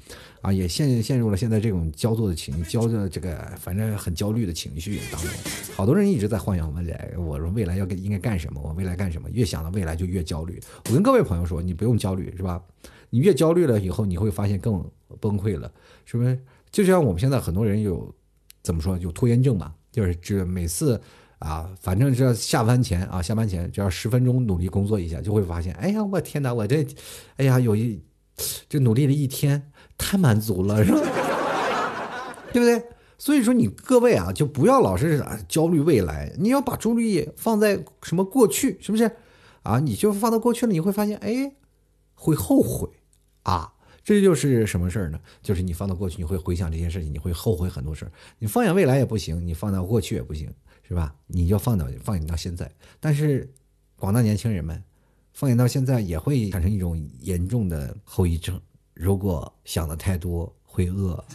[0.42, 5.30] 啊，也陷陷入了现在这种焦作的情焦的这个反正很焦虑的情绪当中。
[5.76, 8.62] 好多人一直在幻想未来，我说未来要应该干什么？
[8.64, 9.30] 我未来干什么？
[9.32, 10.58] 越想到未来就越焦虑。
[10.90, 12.64] 我跟各位朋友说，你不用焦虑，是吧？
[13.10, 14.84] 你越焦虑了以后，你会发现更
[15.20, 15.70] 崩溃了，
[16.06, 16.40] 是不是？
[16.72, 18.16] 就像我们现在很多人有
[18.64, 21.02] 怎么说有拖延症嘛，就是只每次。
[21.40, 26.86] 啊，反正只要下班前啊，下班前只要十分钟努力工作一下，就会发现，哎呀，我天哪，我这，
[27.38, 28.02] 哎呀，有一，
[28.68, 31.00] 这努力了一天，太满足了，是吧？
[32.52, 32.84] 对不对？
[33.20, 39.12] 所以说，你各位啊，就不要老是焦虑未来，你要把注意力放在什么过去，是不是？
[39.64, 41.54] 啊，你就放到过去了，你会发现，哎，
[42.16, 42.90] 会后悔
[43.44, 43.74] 啊。
[44.04, 45.20] 这就是什么事儿呢？
[45.42, 48.12] 就是你放到过去，你会回想这件事情，你会后悔很多事儿。
[48.40, 50.50] 你放眼未来也不行，你放到过去也不行。
[50.88, 51.14] 是吧？
[51.28, 53.52] 你要放到放眼到现在，但是
[53.98, 54.82] 广大年轻人们
[55.34, 58.60] 放眼到现在也会产生一种严重的后遗症。
[58.94, 61.24] 如果想的太多，会饿。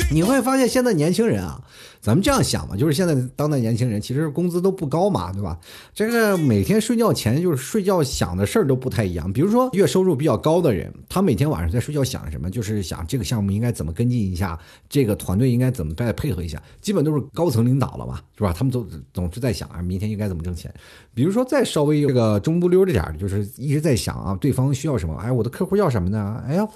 [0.12, 1.64] 你会发现现在年轻人啊。
[2.00, 5.58] 咱们这样想嘛，就是现在当代年轻人其实工资都不高嘛，对吧？
[5.94, 9.30] 这个每天睡觉前就是睡觉想的事儿都不太一样。
[9.30, 12.50] 比如说月收入比较高的人，他每天晚上在睡觉想什么？
[12.50, 14.58] 就是想这个项目应该怎么跟进一下，
[14.88, 16.60] 这个团队应该怎么再配合一下。
[16.80, 18.52] 基本都是高层领导了嘛，是吧？
[18.56, 20.72] 他们都总是在想啊，明天应该怎么挣钱。
[21.12, 25.14] 比如说再稍微这个中不溜着点儿，就是一直在想啊，对方需要什么？
[25.16, 26.42] 哎，我的客户要什么呢？
[26.48, 26.66] 哎呀，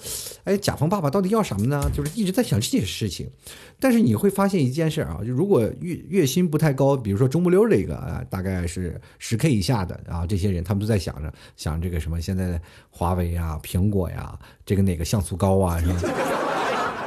[0.45, 1.91] 哎，甲方爸爸到底要什么呢？
[1.95, 3.27] 就是一直在想这些事情。
[3.81, 12.61] 但是你会发现一件事啊，就如果月月薪不太高，比如说中不溜这个啊，大概是十 K 以下的啊，这些人他们都在想着想这个什么，现在的
[12.91, 16.01] 华为啊、苹果呀，这个哪个像素高啊，是吧？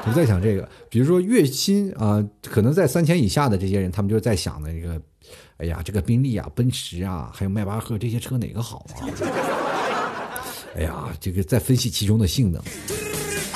[0.05, 0.69] 都在想这个。
[0.89, 5.01] 比如说月薪啊，可能在三千以下的这些人，他们就在想的这个，
[5.57, 9.03] 哎呀，这个宾利啊、奔驰啊，还有迈巴赫这些车哪个好啊？
[10.75, 12.61] 哎呀，这个在分析其中的性能。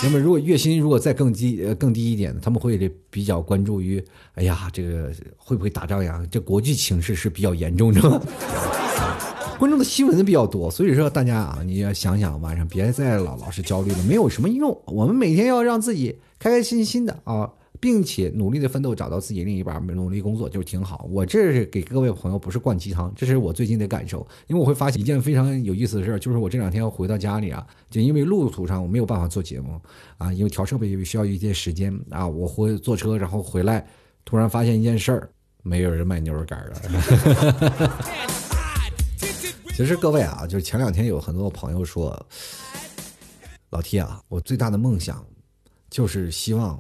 [0.04, 6.20] 那么，如果月薪如果再更低呃更低一点，他们会比较关注于，哎呀，这个会不会打仗呀？
[6.32, 8.02] 这国际形势是比较严重的，
[9.60, 10.72] 关注的新闻比较多。
[10.72, 14.76] 所以说，大家啊，你要想想，晚上别再老老是焦虑了，没有什么用。
[14.88, 17.52] 我们每天要让自己开开心心的啊。
[17.82, 21.10] 并且努力的奋斗，找到自己另一半，努力工作就挺好。
[21.12, 24.20] 我这是给各位朋友，不是灌鸡汤，这是我最近的感受。
[24.46, 29.82] 因为我会发现一件非常有意思的事儿，就是我这两天要回到家里啊，就因为路途上我没有办法做节目
[30.20, 33.84] 啊，因为调设备需要一些时间啊，我回坐车然后回来，
[34.24, 35.28] 突然发现一件事儿，
[35.64, 36.76] 没有人卖牛肉干了。
[39.76, 42.24] 其实各位啊，就是前两天有很多朋友说，
[43.72, 45.26] 老 T 啊，我最大的梦想
[45.90, 46.80] 就是希望。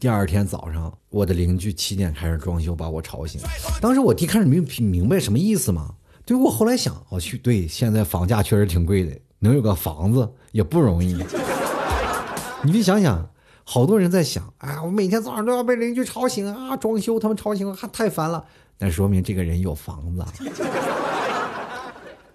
[0.00, 3.40] 第二天早上，我的邻居七点开始装修，把我吵醒。
[3.80, 5.92] 当时我弟开始明明白什么意思吗？
[6.24, 11.16] 对我后来想，我去，对，现在房价确实挺贵的，能有个房子也不容易。
[12.62, 13.28] 你就想想，
[13.64, 18.44] 好多人在想，哎，我每天早上都要被邻居吵醒啊，装修他们吵醒了，还太烦了。
[18.78, 20.24] 那说明这个人有房子。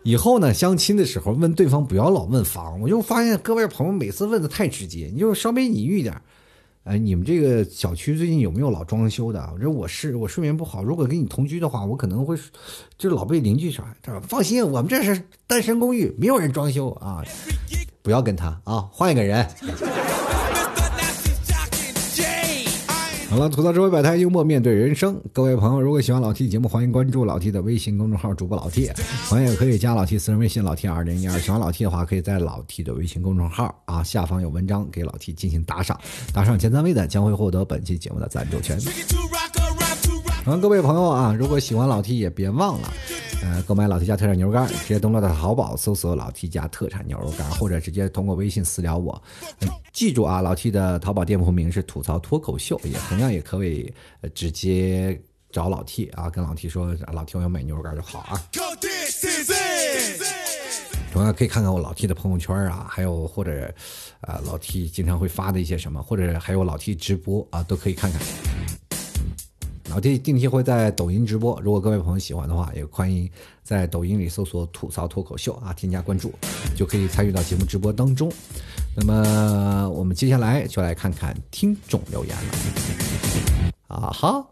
[0.04, 6.21] 以后呢，相亲的时候问对方不要老问房，我就发现各位朋友每次问的太直接，你就稍微隐喻一点。
[6.84, 9.39] 哎，你们这个小区最近有没有老装修的？
[9.54, 12.38] 我说我是我睡眠不好，如果跟你同居的话，我可能会
[12.98, 13.96] 就老被邻居啥。
[14.02, 17.24] 他说放心，我们这是单身公寓，没有人装修啊，
[18.02, 19.48] 不要跟他啊，换一个人。
[23.34, 25.19] 好了，吐槽社会百态，幽默面对人生。
[25.34, 28.91] 各位朋友，如果喜欢老 T 节目，欢迎关注老 T 的微信公众号“主播老 T”，
[29.28, 31.39] 朋友也可以加老 T 私人微信“老 T 二零一二”。
[31.41, 36.00] 喜欢老 T 的话，可以在老 T 的微信公众号啊下方有文章给老 T 进行打赏，
[36.32, 38.80] 打赏前三位的将会获得本期节目的赞助权。
[40.46, 42.93] 好了各位朋友啊，如果喜欢老 T 也别忘了，
[43.43, 49.21] 呃，购买老 T 家特产牛肉干，直接登录到淘宝搜索老 T 家特产牛肉干，或者直接通过微信私聊我。
[49.91, 53.93] 记住啊，老 T 的淘宝店铺名是吐槽脱口秀，也同样也可以、
[54.34, 58.41] 直接找老 T 啊，跟老 T 说老 T 我要买牛肉干就好啊。
[58.53, 60.23] Cause this is it.
[61.12, 63.71] 同样可以看看我老 T 的朋友圈啊，还有或者，
[64.21, 68.21] 啊、老 T 经常会发的一些什么，或者还有老 T 直播啊，都可以看看。
[69.93, 73.29] 老 T 定期会在抖音直播，如果各位朋友喜欢的话，也欢迎
[73.63, 76.34] 在抖音里搜索“吐槽脱口秀”啊，添加关注，
[76.75, 78.32] 就可以参与到节目直播当中。
[78.95, 82.41] 那么我们接下来就来看看听众留言了。
[83.88, 84.43] 啊哈，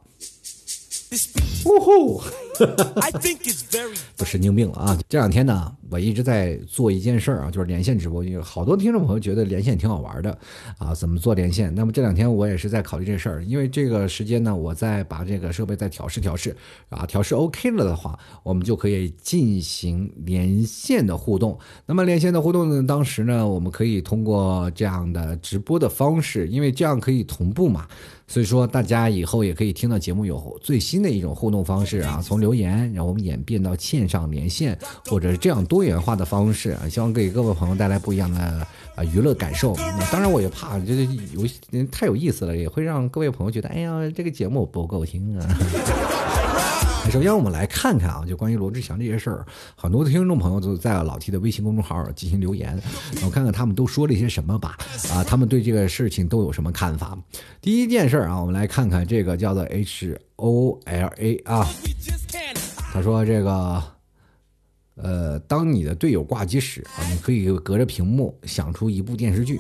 [1.66, 2.22] 呜呼！
[3.02, 5.00] I think it's very 都神经病了啊！
[5.10, 8.24] 这两天呢，我一直在做一件事儿啊，就是连线直播。
[8.24, 10.38] 因为好多听众朋友觉得连线挺好玩的
[10.78, 11.74] 啊，怎么做连线？
[11.74, 16.56] 那么这两天我也是在考虑这事儿，因为这个时间呢，我再把这个设备再调试调试
[16.90, 21.58] 啊，调试 OK 了的话，我们就可以进行连线的互动。
[21.86, 27.88] 那么连线的互动呢，当时呢，我们可以通过这样的直播的方式，因为这样可以同步嘛。
[28.32, 38.40] 所以说，大家以后也可以听到节目有最新的一种互动方式啊，从留言，然后我们演变到线上连线，或者是这样多元化的方式啊，希望给各位朋友带来不一样的
[38.96, 39.76] 啊娱乐感受。
[40.10, 41.60] 当然，我也怕这个游戏
[41.92, 45.46] 太有意思了，也会让各位朋友觉得，哎呀，这个节目不够听啊。
[47.10, 52.82] 首先，我们来看看啊，就关于罗志祥这些事儿，很多的听众朋友都在老 T 的微信公众号进行留言，
[53.26, 54.78] 我看看他们都说了一些什么吧。
[55.12, 57.18] 啊，他们对这个事情都有什么看法？
[57.60, 61.68] 第一件事儿啊，我们来看看这个叫做 H O L A 啊，
[62.94, 63.84] 他说这个。
[64.96, 69.58] 呃，当你的队友挂机时啊，你可以隔着屏幕想出一部电视剧，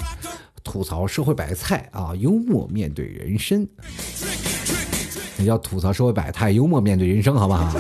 [0.63, 3.67] 吐槽社会白菜啊，幽默面对人生。
[5.45, 7.71] 要吐槽社会百态，幽默面对人生，好不好？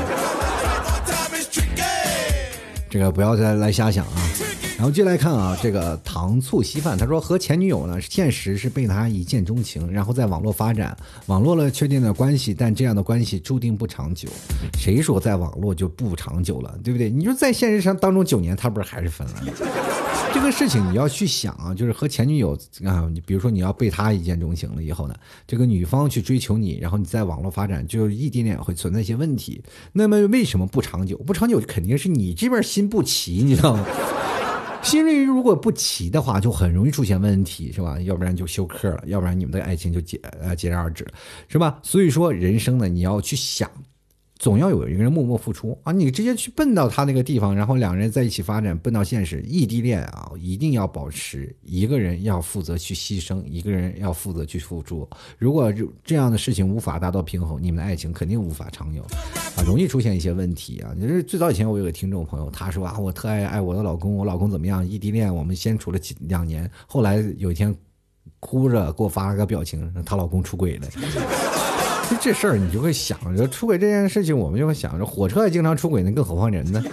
[2.89, 4.40] 这个不要再来瞎想啊。
[4.81, 14.27] 然后接来看啊，这个糖醋稀饭，他说和前女友呢，现实是被他一见钟情，然后在网络发展，网络了确定了关系，但这样的关系注定不长久。
[14.79, 17.11] 谁说在网络就不长久了，对不对？
[17.11, 19.35] 你说在现实上当中九年，他不是还是分了？
[20.33, 25.13] 这个事情你要去想啊，就是和前女友啊，你比如说你要被他一见钟情了以后呢，
[25.45, 29.61] 这个女方去追求你，然后你在网络发展，就是异地恋会存在一些问题。
[29.93, 31.15] 那么为什么不长久？
[31.19, 33.85] 不长久肯定是你这边心不齐，你知道吗？
[34.83, 37.99] 心率如果不齐的话，就很容易出现问题，是吧？
[38.01, 41.05] 要不然就休克了，要不然你们的爱情就截呃截然而止，
[41.47, 41.79] 是吧？
[41.83, 43.69] 所以说人生呢，你要去想。
[44.41, 45.91] 总要有一个人默默付出啊！
[45.91, 55.07] 你直接去奔到他那个地方，然后两人在一起发展，奔到现实，异地恋啊，一定要保持一个人要负责去牺牲，一个人要负责去付出。
[55.37, 55.71] 如果
[56.03, 59.03] 这样的事情无法达到平衡，你们的爱情肯定无法长久
[59.55, 60.91] 啊，容易出现一些问题啊。
[60.99, 64.83] 就是最早以前我有个听众朋友，他说啊，我特爱爱我的老公，我老公怎么样？
[64.83, 67.75] 异地恋，我们先处了几两年，后来有一天
[68.39, 70.87] 哭着给我发了个表情，她老公出轨了。
[72.19, 76.83] 这事儿，你就会想着出轨这件事情，我们就会想着火车也经常出轨呢，更何况人呢？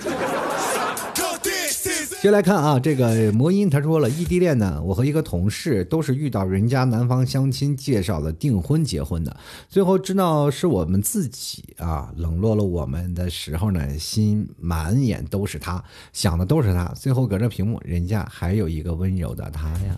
[2.21, 9.37] 先来看啊，这个魔音他说了，异地恋呢，我和一个同事都是遇到人家男方相亲介绍的订婚结婚的，
[9.69, 19.97] 最后知道是我们自己啊冷落了我们的时候呢，心满眼都是他，想的都是他，最后隔着屏幕，人家还有一个温柔的他呀。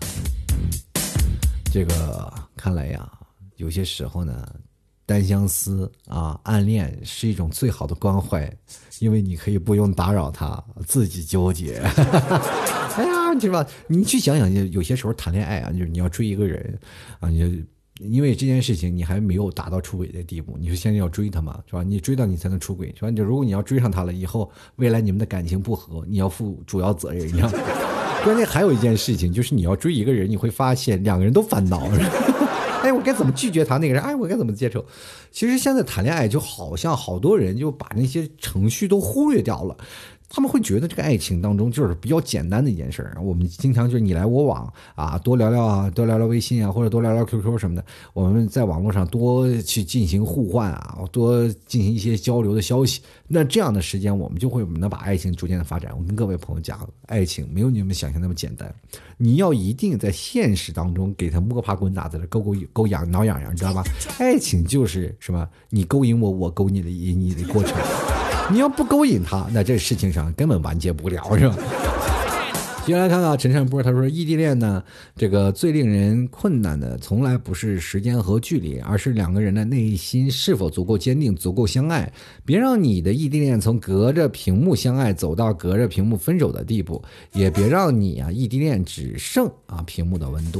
[1.73, 3.11] 这个看来呀，
[3.55, 4.47] 有些时候呢，
[5.11, 8.49] 单相思啊，暗恋是一种最好的关怀，
[8.99, 11.81] 因为你可以不用打扰他，自己纠结。
[12.95, 13.67] 哎呀，是吧？
[13.87, 16.79] 你去想想，有些时候谈恋爱啊，就是你要追一个人
[17.19, 17.45] 啊，你就。
[17.99, 21.83] 因为这件事情你还没有达到出轨的地步，你就现在要追他嘛，是吧？
[21.83, 23.11] 你追到你才能出轨，是吧？
[23.11, 27.59] 你如果你要追上他了，以后未来你们的感情不和，你要负主要责任，你知道吗？
[28.25, 31.87] 关键还有一件事情，就是你要追一个人，你会发现两个人都烦恼。
[32.91, 34.01] 我该怎么拒绝他那个人？
[34.03, 34.85] 哎，我该怎么接受？
[35.31, 39.77] 其实现在谈恋爱就好像好多人就把那些程序都忽略掉了。
[40.33, 43.17] 他们会觉得这个爱情当中就是比较简单的一件事儿。
[43.21, 47.83] 我们经常就是你来我往啊，多聊聊啊，多聊聊微信啊，或者多聊聊 QQ 什么的。
[48.13, 53.01] 我们在网络上多去进行互换啊，多进行一些交流的消息。
[53.27, 55.91] 那这样的时间，我们就会能把爱情逐渐的发展。
[55.97, 58.73] 我跟各位朋友讲，爱情没有你们想象那么简单。
[59.17, 63.83] 你要一定在现实当中给他摸爬滚打，在这勾勾勾痒挠痒痒，你知道吧？
[64.17, 65.45] 爱情就是什么？
[65.69, 67.75] 你勾引我，我勾你的引你的过程。
[68.49, 71.55] 你要不勾引他，那这事情上根本完结不了，是吧？
[72.83, 74.83] 接下来看看陈善波，他说异地恋呢，
[75.15, 82.11] 这个最令人困难的，从来不是时间和距离，而是两个人的内心是否足够坚定、足够相爱。
[82.43, 87.01] 别让你的异地恋从隔着屏幕相爱走到隔着屏幕分手的地步，
[87.33, 90.59] 也别让你啊异地恋只剩啊屏幕的温度。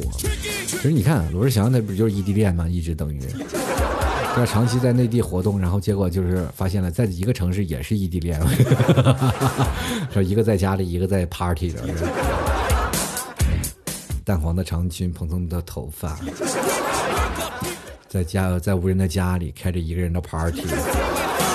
[0.68, 2.70] 其实你看，罗志祥他不就是异地恋吗？
[2.70, 3.20] 一直等于。
[4.38, 8.40] 要长期在内地活动，然后结果就是发现了，在一个城市也是异地恋，
[10.12, 11.82] 说一个在家里，一个在 party 的，
[14.24, 16.18] 淡黄的长裙，蓬松的头发，
[18.08, 20.64] 在家在无人的家里开着一个人的 party。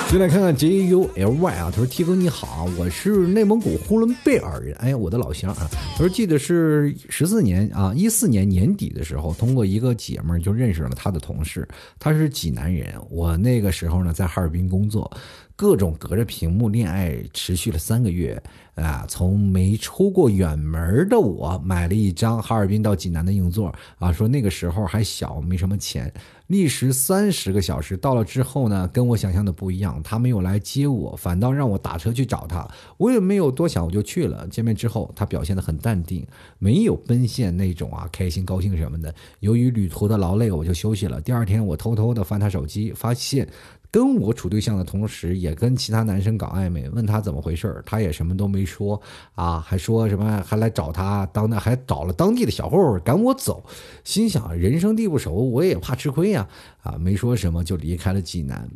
[0.09, 5.69] 就来看看 J U L Y 啊，他说：“T 哥你好，我是内蒙古呼伦贝尔人，哎呀，我的老乡啊。
[5.93, 11.67] 他说记得是十四年啊，一四年年底的时候，通过一个姐们儿就认识了他的同事，
[11.99, 15.11] 他是济南人，我那个时候呢在哈尔滨工作。”
[15.57, 18.39] 各种隔着屏幕恋爱持续了三个月，
[18.75, 26.13] 啊，从没出过远门的我买了一张哈尔滨到济南的硬座，啊，说那个时候还小，没什么钱，
[26.45, 34.47] 历时三十个小时，到了之后呢，跟我想象的不一样，他没有来接我，反倒让我打车去找他，我也没有多想，我就去了。
[34.49, 36.23] 见面之后，他表现的很淡定，
[36.59, 39.11] 没有奔现那种啊开心高兴什么的。
[39.39, 41.19] 由于旅途的劳累，我就休息了。
[41.19, 43.47] 第二天，我偷偷的翻他手机，发现。
[43.89, 49.01] 跟我处对象的同时，也跟其他男生搞暧昧，问他怎么回事他也什么都没说
[49.33, 53.63] 啊，还说什么还来找他当的，还找了当地的小混混赶我走，
[54.03, 56.47] 心想人生地不熟，我也怕吃亏呀，
[56.83, 58.69] 啊，没说什么就离开了济南，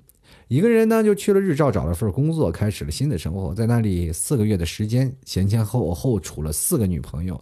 [0.48, 7.40] 一个人呢就去了日照找了份工作，开始了新的生活，在那里四个月的时间，前前后后处了四个女朋友。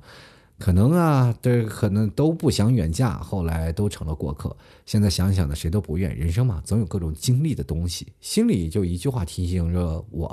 [0.60, 4.56] 可能啊，这可能都不想远嫁，后来都成了过客。
[4.86, 6.14] 现在想想呢，谁都不愿。
[6.16, 10.28] 人生嘛，总有各种经历的东西，心里就一句话提醒着我：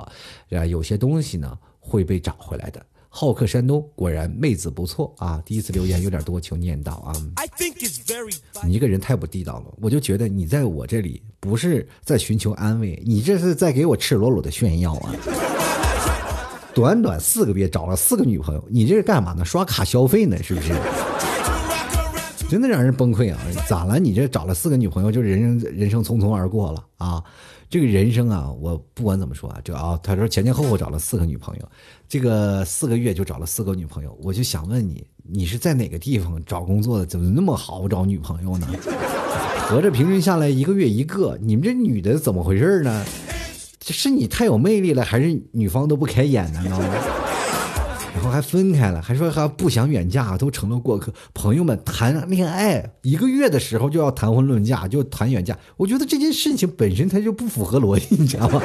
[0.51, 2.85] 啊，有些东西呢会被找回来的。
[3.09, 5.41] 好客山东，果然妹子不错啊！
[5.43, 7.13] 第一次留言有点多，求念叨啊。
[8.63, 15.15] 你一个人太不地道了，我就觉得你在我这里不是在寻求安慰，你这是在给我赤裸裸的炫耀啊！
[16.77, 19.43] 短短四个月找了四个女朋友，你这是干嘛呢？
[19.43, 20.37] 刷卡消费呢？
[20.43, 20.71] 是不是？
[22.47, 23.39] 真的让人崩溃啊！
[23.67, 23.97] 咋了？
[23.97, 27.23] 你这找了四个女朋友，就人生人生匆匆而过了啊？
[27.67, 31.67] 这个人生啊，我不管怎么说啊，这啊，他说前前后后找了四个女朋友，
[32.07, 37.07] 这个四个月就找了四个女朋友，我就想问你，你是在哪个地方找工作的？
[37.07, 38.67] 怎么那么好找女朋友呢？
[39.61, 43.03] 合着平均下来一个月一个，你们这女的怎么回事呢？
[43.93, 46.61] 是你太有魅力了，还是女方都不开眼呢？
[48.15, 51.13] 然后还分开了，还说还不想远嫁，都成了过客。
[51.35, 58.59] 朋友们谈恋爱一个月的时候就要谈婚论嫁，就谈远嫁，我觉得这件事情本身它就不符合逻辑，你知道吗？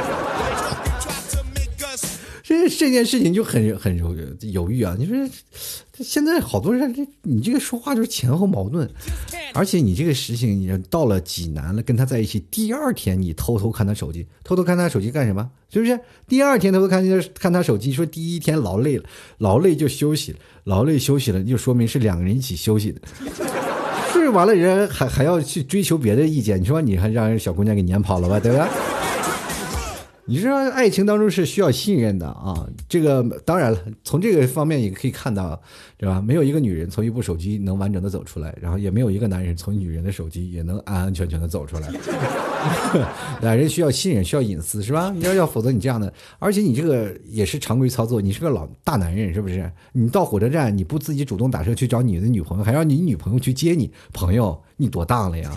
[2.68, 4.96] 这件事情就很很犹犹豫啊！
[4.98, 5.16] 你说
[5.94, 8.88] 现在好多人，这你这个说话就是前后矛盾，
[9.54, 15.50] 而且你这个事情，你到了济南了，跟他在一起，第二天你偷偷看他手机，偷偷看他手机干什么？
[15.70, 15.98] 是不是？
[16.26, 19.04] 第二天偷偷看他看他手机，说第一天劳累了，
[19.38, 23.00] 劳累就休息了，劳累休息了，就说明是两个人一起休息的。
[24.12, 28.38] 睡完了人还还要去追求别的意见，你说你还让人小姑娘给撵跑了吧？
[28.38, 28.68] 对吧？
[30.24, 35.60] 你说爱情当中是需要信任的啊，这个当然了，从这个方面也可以看到，
[35.96, 36.20] 对吧？
[36.20, 41.90] 没有一个女人从一部手机能完整的走出来，然后也没有一个男人从女人的手机也能安安全全的走出来。
[43.42, 45.12] 两人需要信任，需要隐私，是吧？
[45.12, 49.68] 你要要，否则你这样的，而且你这个也是常规操作，你是个老大男人，是不是？
[49.92, 55.50] 你到火车站你不自己主动打车去找你的女朋友，还让你女朋友去接你，朋友你多大了呀？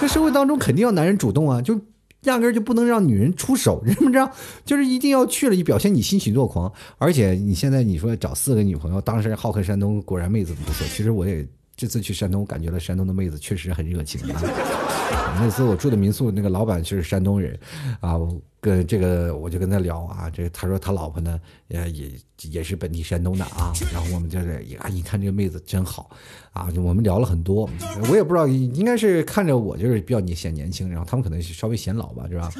[0.00, 1.80] 这社会当中肯定要男人主动啊，就。
[2.22, 4.30] 压根就不能让女人出手，知不知道？
[4.64, 6.72] 就是一定要去了，你表现你欣喜若狂。
[6.98, 10.86] 而且你现在你说找四个女朋友，当时好客山东果然妹子不错。
[10.88, 11.46] 其实我也
[11.78, 14.42] 这次去山东，我感觉了山东的妹子确实很热情啊。
[15.40, 17.56] 那次我住的民宿那个老板就是山东人，
[18.00, 18.16] 啊，
[18.60, 22.10] 跟这个我就跟他聊啊，这他说他老婆呢，也也
[22.50, 23.72] 也是本地山东的啊。
[23.92, 26.10] 然后我们就是啊，一看这个妹子真好。
[26.52, 27.70] 啊，我们聊了很多，
[28.10, 32.50] 我也不知道，应该是看着我就是比较你显年轻，然后他们可能是稍微显老吧，是吧？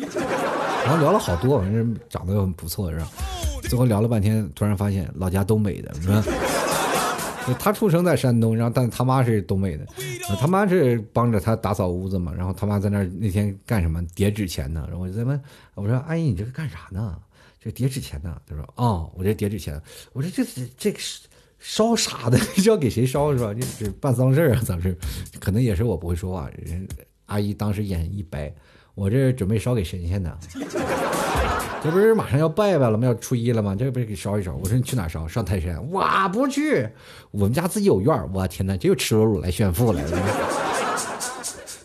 [0.84, 3.08] 然后聊了好多，反正长得又很不错，是吧？
[3.62, 6.22] 最后聊了半天，突然发现老家东北的，是吧？
[7.54, 9.86] 他出生在山东，然后但他妈是东北的，
[10.40, 14.84] 他妈是帮着他打扫屋子嘛，然后他妈在那儿那天干什么叠纸钱呢？
[14.88, 15.40] 然后我就在问，
[15.74, 17.18] 我说阿姨你这是干啥呢？
[17.60, 18.40] 这叠纸钱呢？
[18.46, 19.80] 他说哦，我这叠纸钱。
[20.12, 20.98] 我说这这这个
[21.58, 22.38] 烧啥的？
[22.56, 23.52] 是要给谁烧是吧？
[23.52, 24.62] 这这办丧事啊？
[24.64, 24.96] 咋是？
[25.40, 26.48] 可能也是我不会说话。
[26.56, 26.86] 人
[27.26, 28.54] 阿姨当时眼一白，
[28.94, 30.38] 我这准备烧给神仙呢。
[31.82, 33.06] 这不是马上要拜拜了吗？
[33.06, 33.74] 要初一了吗？
[33.78, 34.54] 这不是给烧一烧？
[34.56, 35.26] 我说你去哪烧？
[35.28, 35.76] 上泰山？
[35.90, 36.88] 我不去，
[37.30, 40.67] 我们家自己有院我天哪，这又赤裸裸来炫富来了。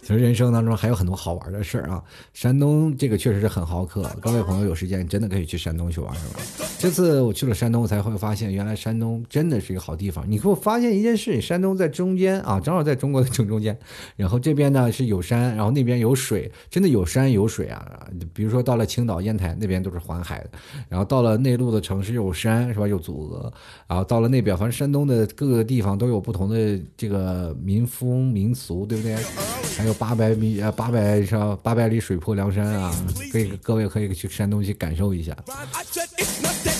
[0.03, 2.03] 其实人生当中还有很多好玩的事儿啊！
[2.33, 6.21] 山东这个确实是很好客，各位朋友有时间真的可以去山东去玩玩。
[6.77, 10.29] 这次我去了山东，我才会发现原来山东真的是一个好地方。
[10.29, 13.79] 你给我发现一件事：山东在中间啊，正好在中国的正中间。
[14.17, 18.05] 然后这边呢是有山，然后那边有水，真的有山有水啊！
[18.33, 20.49] 比如说到了青岛、烟台那边都是环海的，
[20.89, 22.85] 然后到了内陆的城市有山是吧？
[22.85, 23.53] 有祖额，
[23.87, 29.15] 然后到了那边，反正山东的各个地方都有不同的这个民风民俗，对不对？
[29.77, 29.92] 还有。
[29.93, 32.93] 八百米啊，八百上八百里水泊梁山啊，
[33.31, 35.35] 可以各位可以去山东去感受一下。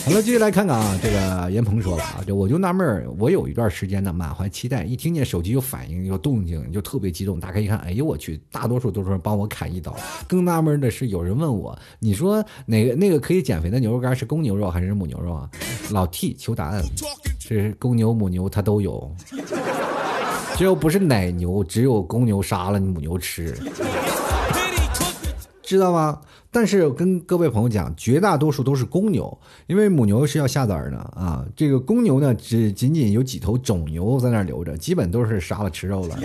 [0.06, 9.96] 好了，继续来看看啊，这个严鹏说了啊，就我就纳闷儿，我有一段时间呢满怀期待，一听见手机有反应有动静就特别激动，打开一看，哎呦我去，大多数都是帮我砍一刀。
[10.28, 15.50] 更纳闷的是，有人问我，你说哪个那个可以减肥的牛肉干是公牛肉还是母牛肉啊？
[15.92, 16.84] 老 T 求答案，
[17.40, 19.10] 是公牛母牛它都有。
[20.58, 23.58] 只有不是奶牛，只有公牛杀了母牛吃，
[25.64, 26.20] 知道吗？
[26.52, 29.36] 但是跟各位朋友讲，绝大多数都是公牛，
[29.66, 31.44] 因为母牛是要下崽的啊。
[31.56, 36.20] 这个公牛呢，只仅仅有几头种牛在那留着，基本都是杀了吃肉了。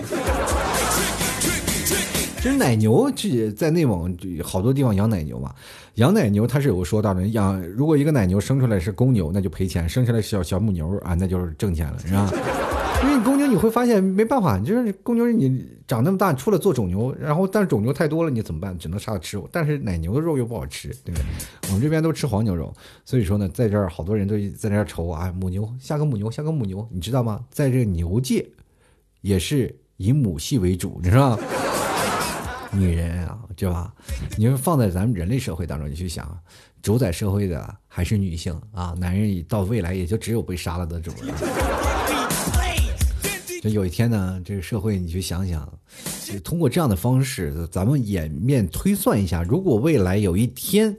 [2.37, 5.53] 其实奶牛这在内蒙好多地方养奶牛嘛，
[5.95, 12.31] 养奶牛它是有个说道的，养如果一个奶牛生出来是公牛，那就赔钱；生出来小小母牛啊，那就是挣钱了，是吧？
[13.01, 18.77] 因为公你会发现没办法，就是公牛你长那么大，除了做种牛，然后但是种牛太多了，你怎么办？
[18.77, 19.41] 只能杀了吃。
[19.51, 21.25] 但是奶牛的肉又不好吃，对不对？
[21.69, 22.73] 我们这边都吃黄牛肉，
[23.03, 27.43] 所以说呢，在这儿好多人都在那儿愁啊，母牛下个母牛下个母牛，你知道吗？
[27.49, 28.47] 在这个牛界，
[29.21, 31.43] 也是以母系为主，你知道吗？
[32.71, 33.91] 女人啊，对吧？
[34.37, 36.37] 你说放在咱们人类社会当中，你去想，
[36.83, 38.93] 主宰社会的还是女性啊？
[38.99, 41.78] 男人到未来也就只有被杀了的主了。
[43.61, 45.67] 这有一天呢，这个社会你去想想，
[46.43, 50.95] 通过这样的方式，咱们演面推算一下，如果未来有一天，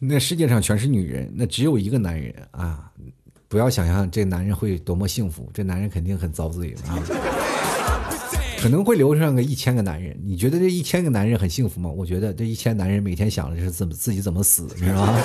[0.00, 2.90] 那世界上全是女人，那只有一个男人啊，
[3.46, 6.98] 不要想象这男人会多么幸福，这男人肯定很遭罪啊，
[8.58, 10.18] 可能会留上个一千个男人。
[10.24, 11.88] 你觉得这一千个男人很幸福吗？
[11.88, 15.16] 我觉得这一千男人每天想的是怎么自己怎么死，是吧？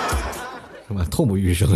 [0.86, 1.68] 什么痛不欲生。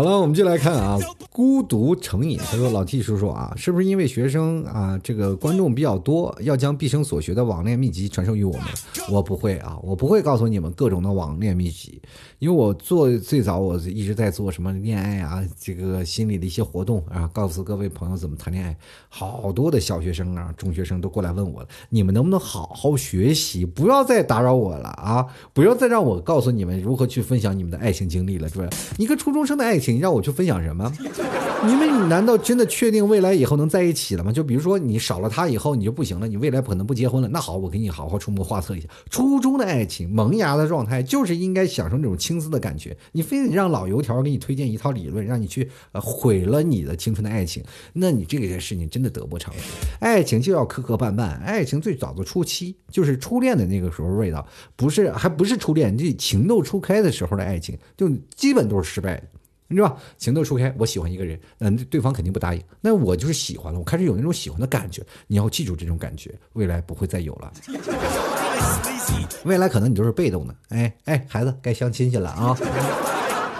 [0.00, 0.98] 好了，我们就来看啊。
[1.40, 8.62] 孤独成瘾，他说：“老 T 叔叔啊，是不是因为学生啊，这个观众比较多，要将毕生所学的网恋秘籍传授于我们？
[9.10, 11.98] 我不会啊，我不会告诉你们各种的网恋秘籍，
[12.40, 18.76] 因为我做最早我一直在做什么恋爱啊，这个心理的一些活动啊，告诉各位朋友怎么谈恋爱。
[19.08, 28.68] 好多的小学生啊、中学生都过来问我，你们能不能好好学习，不要再打扰我了啊，不要再让我告诉你们如何去分享你们的爱情经历了，是吧？
[28.98, 30.92] 一个初中生的爱情，让我去分享什么？”
[31.66, 34.32] 你们难道真的确定未来以后能在一起了吗？
[34.32, 37.28] 就比如说你少了他以后你就不行了，你未来不可能不结婚了。
[37.28, 38.88] 那好，我给你好好出谋划策一下。
[39.10, 42.96] 初中的爱情萌芽的状态就是应该享受那种青涩的感觉。
[43.12, 47.62] 你非得让老油条给你推荐一套理论，让你去呃毁了你的青春的爱情，
[47.92, 49.60] 那你这件事情真的得不偿失。
[50.00, 59.24] 爱情就要磕磕绊绊，爱情最早的初期就是初恋的那个时候味道，不是还不是初恋，这情窦初开的时候的爱情，就基本都是失败的。
[59.70, 59.96] 你知道吧？
[60.18, 62.62] 情窦初开，我喜欢一个人，那，对方肯定不答应。
[62.80, 65.00] 那我就是喜欢了，我开始有那种喜欢的感觉。
[65.28, 67.52] 你要记住这种感觉，未来不会再有了。
[69.44, 70.54] 未来可能你就是被动的。
[70.70, 72.56] 哎哎，孩子该相亲去了啊！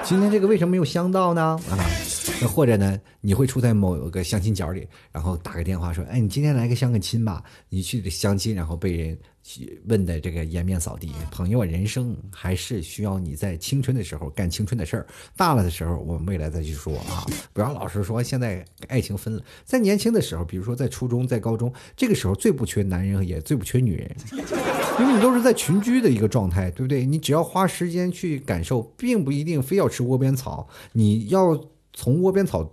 [0.03, 1.59] 今天这个为什么没有相到呢？
[1.71, 1.79] 啊，
[2.41, 9.19] 那或者呢，你会处在某个相亲角里，然后打个电话说：“哎，你今天来个相个亲吧。”你去相亲，然后被人。
[9.87, 24.17] 问的这个颜面扫地，朋友，人生还是需要你在青春的时候干青春的事儿，大了的时候我们未来再去说啊，不要老是说现在爱情分了，在年轻的时候，比如说在初中、在高中，这个时候最不缺男人，也最不缺女人，
[25.01, 27.05] 因为你都是在群居的一个状态，对不对？
[27.05, 31.59] 你只要花时间去感受，并不一定非要吃窝边草，你要
[32.01, 32.67] 从窝边草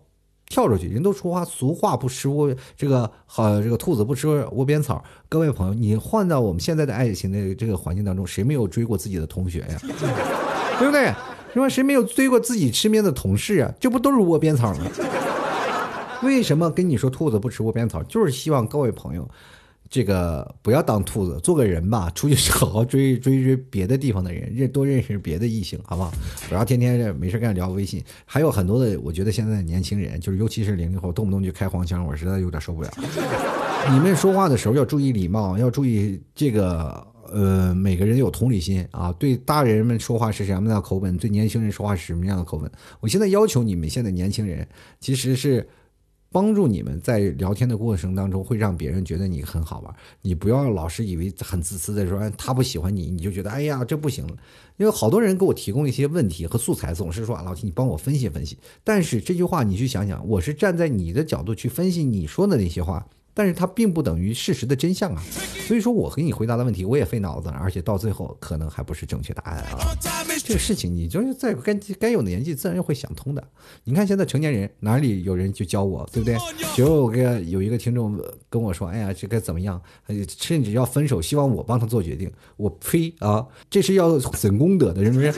[0.46, 0.88] 跳出去。
[0.88, 5.04] 人都说话，俗话不吃窝这个好，这个兔子不吃窝边草。
[5.28, 9.78] 各位朋友，你换到我们现在的爱情的这个环境当中，谁没有追过自己的同学呀？
[10.80, 11.14] 对不对？
[11.54, 11.68] 是吧？
[11.68, 13.74] 谁没有追过自己身边的同事啊？
[13.82, 14.86] 这不都是窝边草吗？
[16.24, 18.02] 为什么跟你说兔子不吃窝边草？
[18.04, 19.28] 就是希望各位朋友。
[19.90, 26.12] 这个不要当兔子，做个人吧， 出去好好 追追追别的地方的人，认多认识别的异性，好不好？
[26.50, 28.04] 不要天天没事干聊微信。
[28.26, 32.92] 还有很多的，我觉得现在年轻人，就是尤其是零零后，动不动就开黄腔，我实在有点受不了。
[33.90, 39.14] 你们说话的时候要注意礼貌，要注意这个呃，每个人有同理心啊。
[39.14, 42.70] 对大人们说话是什么样的口吻，对年轻人说话是什么样的口吻？
[43.00, 44.68] 我现在要求你们现在年轻人，
[45.00, 45.66] 其实是。
[46.38, 49.96] 帮助你们在聊天的过程当中，会让别人觉得你很好玩。
[50.22, 54.38] 你不要老是以为很自私的说他不喜欢你，你就觉得哎呀这不行了。
[54.78, 58.56] 因为好多人给我提供一些问题和素材，总是说啊老秦你帮我分析分析。
[58.84, 63.04] 但是这句话你去想想，我是站在你的角度去分析你说的那些话。
[63.38, 65.22] 但是它并不等于事实的真相啊，
[65.68, 69.78] 所以说我给你回答的问题，我也费脑子，而且到最后可能还不是正确答案啊。
[70.44, 73.48] 这个事情你就是在该该有的年纪，自然会想通的。
[73.84, 76.36] 你看现在成年人哪里有人去教我，对不对？
[76.76, 78.20] 比如我跟有一个听众
[78.50, 79.80] 跟我说，哎呀，这该怎么样？
[80.40, 82.32] 甚至要分手，希望我帮他做决定。
[82.56, 85.32] 我呸啊，这是要损功德的，是不是？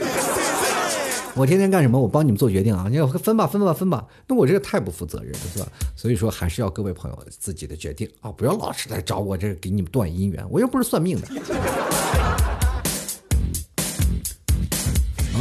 [1.36, 1.98] 我天天干什么？
[1.98, 2.86] 我帮你们做决定啊！
[2.90, 4.04] 你要分吧，分吧，分吧。
[4.26, 5.68] 那我这个太不负责任了，是吧？
[5.94, 11.28] 所以说还是要各位朋友自己的决定啊，不要老是来找我这给你们断姻缘，我又不是算命的。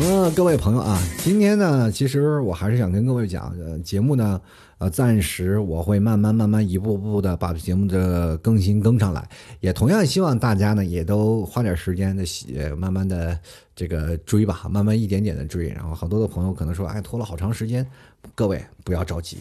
[0.01, 4.39] 嗯，各位朋友啊，今天呢，其实我还是想跟各位讲，呃，节目呢。
[4.79, 9.27] 呃，暂时我会慢慢慢慢一步步的把节目的更新更上来，
[9.59, 13.37] 也同样希望大家呢也都花点时间的写，慢慢的
[13.80, 15.69] 这个追吧，慢慢一点点的追。
[15.69, 17.88] 然后好多的朋友可能说，哎，拖了好长时间，
[18.36, 19.38] 各位不要着急，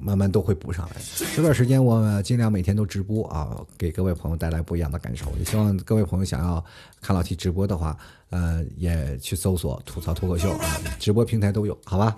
[0.00, 0.96] 慢慢都会补上来。
[1.36, 5.26] 这段时间我尽量每天都直播啊，给各位朋友带来不一样的感受。
[5.38, 6.64] 也希望各位朋友想要
[7.02, 7.94] 看老 T 直播的话，
[8.30, 12.16] 呃，也去搜索吐槽脱口秀啊，直播平台都有，好吧？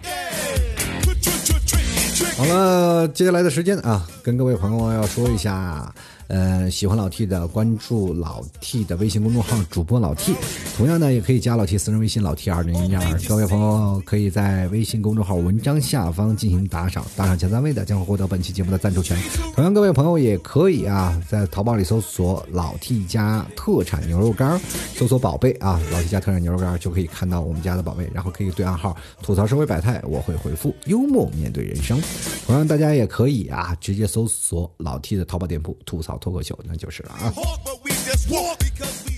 [2.37, 5.93] 好了，接下来的时间啊，跟各位朋友要说一下。
[6.29, 10.35] 呃，喜欢老 T 的关注老 T 的微信公众号主播老 T，
[10.77, 13.21] 同样呢也可以加老 T 私人微信老 T 二零一二。
[13.29, 19.19] 各位朋友可以在微信公众号文章下方进行打赏，打赏前三位的将会获得本期节目的赞助权。
[19.55, 24.59] 同样，各位朋友也可以啊，在淘宝里搜索老 T 家特产牛肉干，
[24.97, 32.01] 搜索宝贝啊，老 T 家特产牛肉干就可以看到我们家的宝贝，然后可以对暗号吐槽社会百态，我会回复幽默面对人生。
[32.47, 36.14] 同样，大家也可以啊，直接搜索老 T 的淘宝店铺吐槽。
[36.19, 37.33] 脱口秀那就是了啊！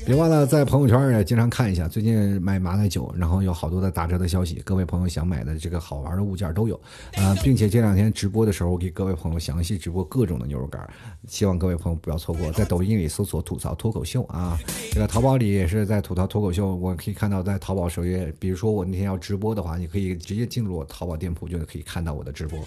[0.06, 6.80] 别忘了在朋友圈也经常看一下，最近买马奶酒，然后有好多的打折的消息，各位朋友想买的这个好玩的物件都有
[7.16, 10.88] 啊， 并且这两天直播的时候，我给各位朋友详细直播各种的牛肉干，
[11.26, 12.52] 希望各位朋友不要错过。
[12.52, 14.56] 在抖音里搜索“吐槽脱口秀”啊，
[14.92, 22.60] 这个淘宝里也是在“吐槽脱口秀”，我可以看到在淘宝首页，比如说我那天要直播的话，你可以直接进入我淘宝店铺，就可以看到我的直播。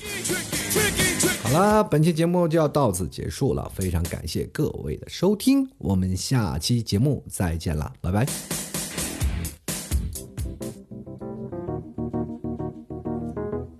[1.41, 8.25] 好了，本期节目就要到此结束了，非常感谢各位的收听，我们下期节目再见了，拜拜。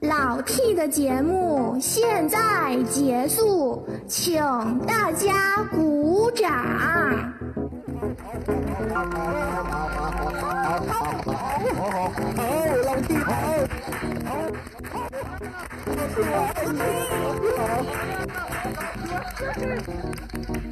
[0.02, 4.42] 老 T 的节目现在结束，请
[4.88, 6.50] 大家鼓掌。
[6.80, 7.10] 好，